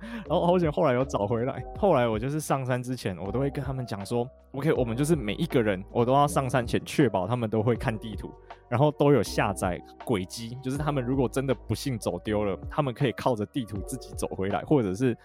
[0.00, 1.64] 然后好险，后来有找回来。
[1.78, 8.30] 后来我就是上山之前，我都会跟他们讲说：“OK，我们就是每一个人，我都要上山前确保他们都会看地图，
[8.68, 15.16] 然后都有下载轨迹，就是他们如果真的不幸走丢了，他们可以靠着地图自己走回来，或者是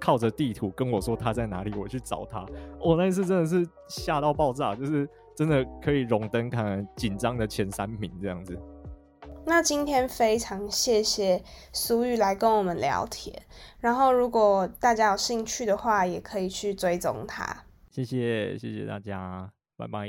[0.00, 2.44] 靠着地图跟我说他在哪里，我去找他。
[2.78, 8.60] 我那次真的是吓到爆炸，就是。”真的可以荣登看紧张的前三名这样子。
[9.46, 13.42] 那今天非常谢谢苏玉来跟我们聊天，
[13.80, 17.64] 然后如果大家有兴趣的话，也可以去追踪他。
[17.90, 20.08] 谢谢谢谢大家，拜拜。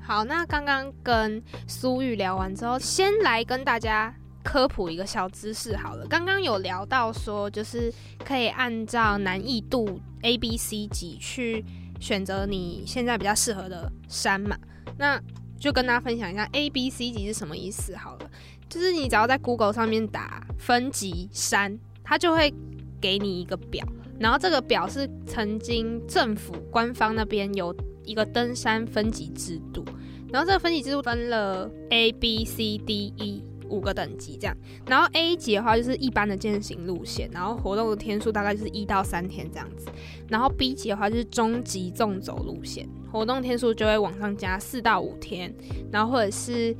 [0.00, 4.14] 好，那刚刚跟苏玉聊完之后，先来跟大家。
[4.44, 7.90] 科普一个小知识好了，刚刚有聊到说，就是
[8.22, 11.64] 可以按照难易度 A、B、C 级去
[12.00, 14.56] 选择你现在比较适合的山嘛。
[14.96, 15.20] 那
[15.58, 18.30] 就跟大家分享一下 A、B、C 级是什么意思好了，
[18.68, 22.52] 就是你只要在 Google 上面打分级山，它就会
[23.00, 23.86] 给你一个表，
[24.18, 27.74] 然后这个表是曾经政府官方那边有
[28.04, 29.84] 一个登山分级制度，
[30.30, 33.42] 然后这个分级制度分了 A、B、C、D、E。
[33.68, 34.56] 五个等级这样，
[34.86, 39.88] 然后 A 级的话就是一般的健行路线，然后活动的天数大概就是一到三天这样子，
[40.28, 45.52] 然后 B 级的话就是中级纵走路线，活动天数就会往上加四到五天，
[45.90, 46.76] 然后或者是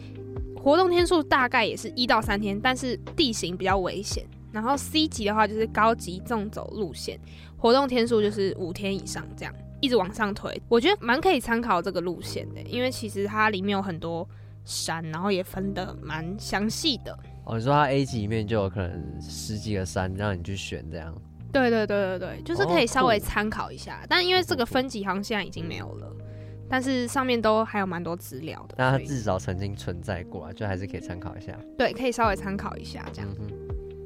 [0.56, 7.18] 活动天数大概也是一到三天，但是地形比较危险，然后 C 级的话就是高级纵走路线，
[7.56, 14.28] 活动天数就是五天以上这样，一直往上推，我觉得蛮可以参考这个路线的，因为其实它里面有很多。
[14.64, 17.16] 山，然后也分的蛮详细的。
[17.44, 21.14] 哦，你说它 A 级里面就有可能十几个山让你去选这样？
[21.52, 24.00] 对对对对对，就是可以稍微参考一下。
[24.02, 26.26] 哦、但因为这个分级好像现在已经没有了，嗯、
[26.68, 28.74] 但是上面都还有蛮多资料的。
[28.78, 31.56] 那它至少曾经存在过，就还是可以参考一下。
[31.78, 33.30] 对，可以稍微参考一下这样。
[33.38, 33.50] 嗯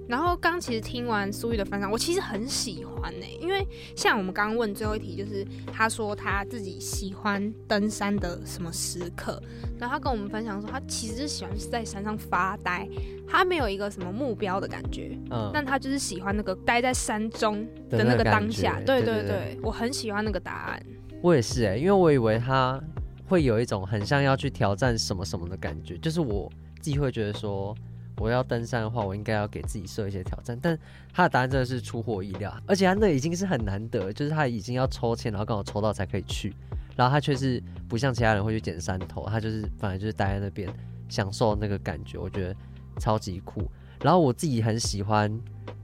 [0.09, 9.41] 然后刚其实听完苏玉的分享，我其实很喜欢呢、欸，因为像我们刚刚问最后一题，就是他说他自己喜欢登山的什么时刻，
[9.79, 12.89] 然后他跟我们分享说，他其实是喜欢是在山上发呆，
[13.29, 20.83] 他没有一个什么目标的感觉，嗯，但他就是喜欢那个待在山中的那个当下，对对对，对对对，我很喜欢那个答案。
[21.21, 22.83] 我也是哎、欸，因为我以为他
[23.27, 26.51] 会有一种很像要去挑战什么什么的感觉，就是我
[26.81, 27.77] 自己会觉得说。
[28.19, 30.59] 我要登山的话，我应该要给自己设一些挑战。
[30.61, 30.79] 但
[31.13, 36.55] 他的答案真的是出乎我意料，而且他那已经是很难得，就是他已经要抽签，然后刚好抽到才可以去。
[36.97, 40.69] 然后他却是不像其他人会去捡山头，他就是反正就是待在那边
[41.09, 42.57] 享受那个感觉，我觉得
[42.99, 43.63] 超级酷。
[44.03, 45.33] 然后我自己很喜欢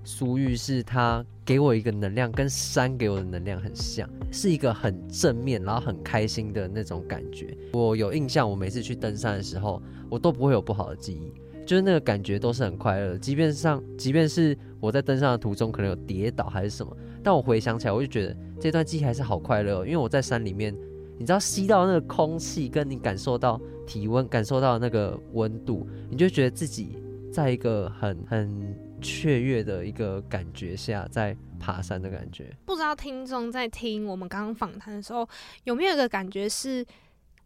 [0.03, 7.57] 苏玉，是他给我一个能量，跟山给我的能量很像，是一个很正面，然后很开心的那种感觉。
[7.73, 9.81] 我有印象，我每次去登山的时候，
[10.11, 11.33] 我都不会有不好的记忆。
[11.65, 19.85] 就是那个感觉都是很快乐，即便上，即便是我在登山的途中可能有跌倒还是什么，但我回想起来，我就觉得这段记忆还是好快乐。
[19.87, 20.77] 因为我在山里面，
[21.19, 26.99] 你知道吸到那个空气，跟你感受到体温，感受到那个温度，你就觉得自己
[27.33, 32.55] 在一个很很雀跃的一个感觉下在爬山的感觉。
[32.67, 35.27] 不知道听众在听我们刚刚访谈的时候，
[35.65, 36.85] 有没有一个感觉是？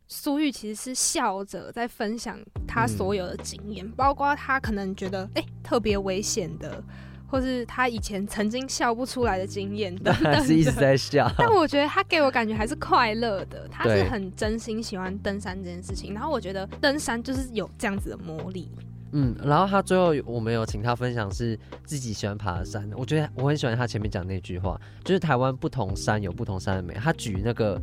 [0.09, 6.83] 苏玉其实是笑着在分享他所有的经验，嗯、包括他可能觉得哎、欸、特别危险的
[7.31, 11.31] 或是他以前曾经笑不出来的经验 等等，是一直在笑。
[11.37, 16.15] 但我觉得他给我感觉还是快乐的，他是很真心喜欢登山这件事情。
[16.15, 18.71] 然后我觉得登山就是有这样子的魔力。
[19.13, 26.95] 嗯，然后他最后我们有请他分享是自己喜欢爬的山，我觉得我很喜欢他前面讲那句话，就是台湾不同山有不同山的美。
[26.95, 27.79] 他举那个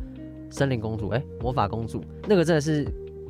[0.56, 2.82] 森林公主，哎，魔法公主，那个真的是，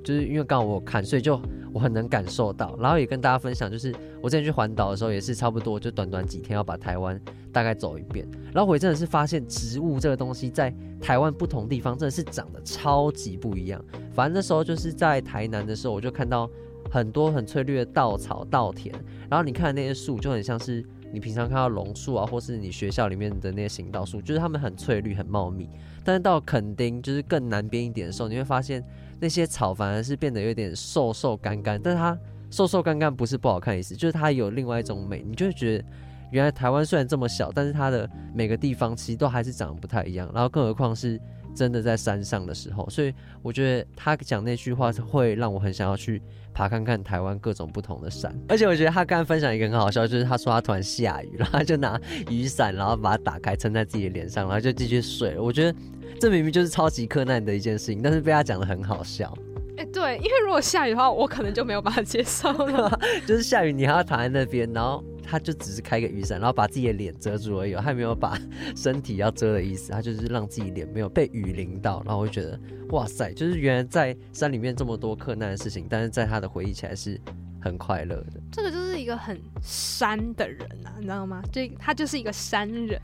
[0.05, 1.41] 就是因为刚好我看，所以就
[1.73, 2.79] 我很能感受到。
[2.79, 7.21] 然后也跟大家分享，就是我之前去环岛的时候，也是差不多就短短几天要把台湾
[7.51, 8.25] 大概走一遍。
[8.55, 13.85] 然后我真的是发现植物这个东西在台湾不同地方真的是长得超级不一样。
[14.13, 16.49] 反正那时候就是在台南的时候，我就看到。
[16.89, 18.95] 很多很翠绿的稻草、稻田，
[19.29, 25.69] 然后你看那些树，就很像是你平常看到榕树啊，或是你学校里面的那些行道树，就是它们很翠绿、很茂密。
[26.07, 28.81] 但是到垦丁，就是更南边一点的时候，你会发现
[29.19, 31.81] 那些草反而是变得有点瘦瘦干干。
[31.83, 32.17] 但是它
[32.49, 35.25] 瘦瘦干干不是不好看的意思，就是它有另外一种美。
[35.29, 35.85] 你就会觉得，
[36.31, 40.31] 原来台湾虽然这么小，但是它的每个地方其实都还是长得不太一样。
[40.33, 41.21] 然后更何况是
[41.57, 46.23] 真的在山上的时候，所以我觉得他讲那句话会让我很想要去。
[46.57, 52.01] 爬看看台湾各种不同的山， 而且我觉得他刚刚分享一个很好笑，就是他说他突然下雨，然后他就拿
[52.31, 55.39] 雨伞，然后把它打开撑在自己的脸上，然后就继续睡。
[55.39, 55.79] 我觉得
[56.21, 59.33] 这明明就是超级克难的一件事情，但是被他讲得很好笑。
[59.77, 62.99] 哎、欸，对，因为如果下雨的话，我可能就没有办法接受了。
[63.27, 68.39] 就是下雨，你还要躺在那边，然后他就只是开个雨伞，然后把自己的脸遮住而已，他没有把
[68.75, 72.03] 身体要遮的意思，他就是让自己脸没有被雨淋到。
[72.07, 72.59] 然后我就觉得，
[72.89, 77.21] 哇塞，就是原来在山里面这么多克难的事情，但是在他的回忆起来是。
[77.67, 81.43] 很快乐的，这个就是一个很山的人啊，你知道吗？
[81.53, 83.01] 就他就是一个山人，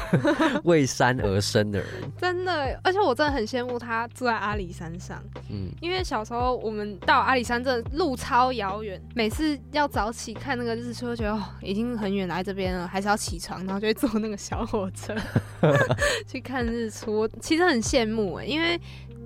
[0.64, 1.88] 为山而生的人，
[2.18, 2.78] 真的。
[2.82, 15.14] 而且我真的很羡慕他住在阿里山上，嗯，因为小时候我们到阿里山，这路超遥远，每次要早起看那个日出，就觉得哦，已经很远来这边了，还是要起床，然后就会坐那个小火车
[16.26, 17.28] 去看日出。
[17.40, 18.80] 其实很羡慕哎，因为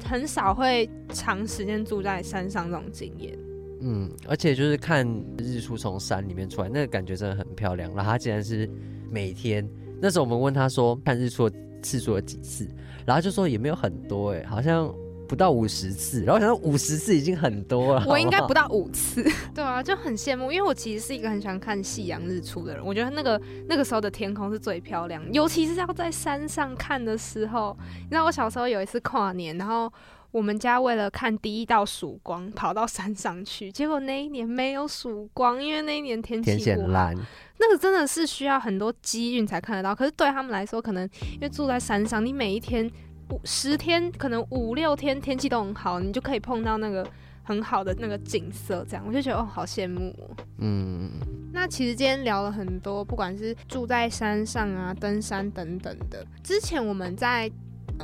[0.05, 3.39] 很少会长时间住在山上这种经验。
[3.85, 5.05] 嗯，而且就是看
[5.39, 7.93] 日出从山里面出来，那个感觉真的很漂亮。
[7.95, 8.71] 然后他竟然是
[9.11, 9.69] 每天，
[10.01, 12.69] 那时候我们问他说看日出的次数有几次，
[13.05, 14.89] 然后就说也没有很多，哎，好像
[15.29, 16.23] 不到五十次。
[16.23, 19.25] 然后我想说五十次已经很多了， 我应该不到五次。
[19.53, 22.87] 对啊，就很羡慕，因为我其实是一个很喜欢看夕阳日出的人。
[22.87, 27.77] 我觉得那个那个时候的天空是最漂亮，尤其是要在山上看的时候。
[28.03, 29.93] 你知道我小时候有一次跨年，然后。
[30.33, 37.15] 我们家为了看第一道曙光，跑到山上去，结果那一年没有曙光，因为那一年天气很烂。
[37.59, 39.95] 那个真的是需要很多机运才看得到。
[39.95, 42.91] 可是对他们来说，可能因为住在山上，你每一天
[43.29, 47.07] 五十天，可能五六天天气都很好，你就可以碰到那个
[47.43, 48.83] 很好的那个景色。
[48.89, 50.35] 这样我就觉得哦，好羡慕哦。
[50.61, 51.11] 嗯。
[51.53, 56.27] 那其实今天聊了很多，不管是住在山上啊、登山等等的。
[56.43, 57.51] 之前我们在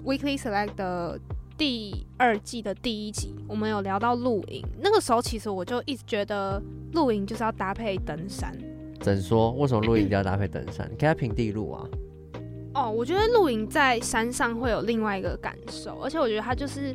[0.05, 1.19] Weekly Select 的。
[1.59, 4.65] 第二季的第一集，我们有聊到露营。
[4.81, 8.57] 那个时候，其实我就一直觉得露营就是要搭配登山。
[9.01, 9.51] 怎说？
[9.51, 10.89] 为什么露营一定要搭配登山？
[10.89, 11.85] 你可以平地露啊。
[12.75, 16.95] 哦，我觉得露营在山上会有另外一个感受，而且我觉得它就是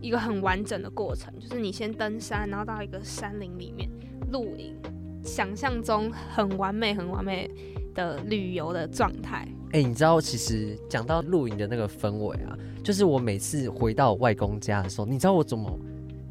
[0.00, 3.90] 一个很完整的过程，就是你先登山，然后到一个山林里面
[4.32, 4.74] 露营，
[5.22, 7.50] 想象中很完美、很完美
[7.98, 9.46] 的旅游的状态。
[9.72, 12.56] 哎、欸，你知道，其实讲到露营的那个氛围啊。
[12.82, 15.78] 就是我每次回到我外公家的时候，你知道我怎么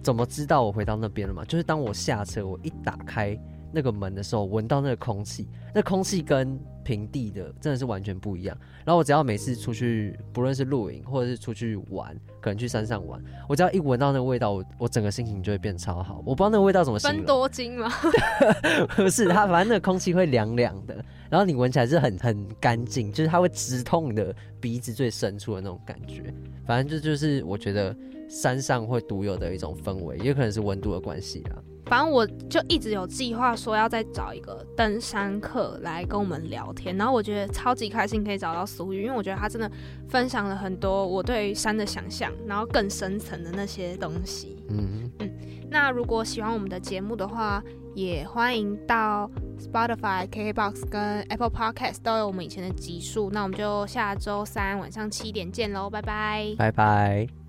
[0.01, 1.43] 怎么知道我回到那边了吗？
[1.45, 3.37] 就是当我下车，我一打开
[3.71, 8.57] 那个门的时候，闻到那个空气，那空气跟平地的真的是完全不一样。
[8.83, 16.23] 然后我只要每次出去，不论是露营或者是出去玩，可能去山上玩，我只要一闻到那个味道，我我整个心情就会变超好。
[16.25, 17.17] 我不知道那个味道怎么形容。
[17.17, 17.91] 芬多精吗？
[18.95, 21.05] 不是，它反正那个空气会凉凉的。
[21.29, 26.33] 然后你闻起来是很很干净，就是它会直通你的鼻子最深处的那种感觉。
[26.65, 27.95] 反正这就，就是我觉得
[28.29, 31.57] 山上会独有的一种氛围，也可能是温度的关系啦。
[31.85, 39.71] 反正我就一直有计划说要再找一个登山客来跟我们聊天，然后我觉得超级开心可以找到苏玉，因为我觉得他真的
[40.09, 44.57] 分享了很多我对山的想象，然后更深层的那些东西。
[44.67, 45.31] 嗯嗯。
[45.71, 47.63] 那如果喜欢我们的节目的话，
[47.97, 49.27] 也欢迎到
[49.57, 53.31] Spotify、KKBOX 跟 Apple Podcast 都有我们以前的集数。
[53.31, 57.46] 那我们就下周三晚上七点见喽，拜拜，拜拜。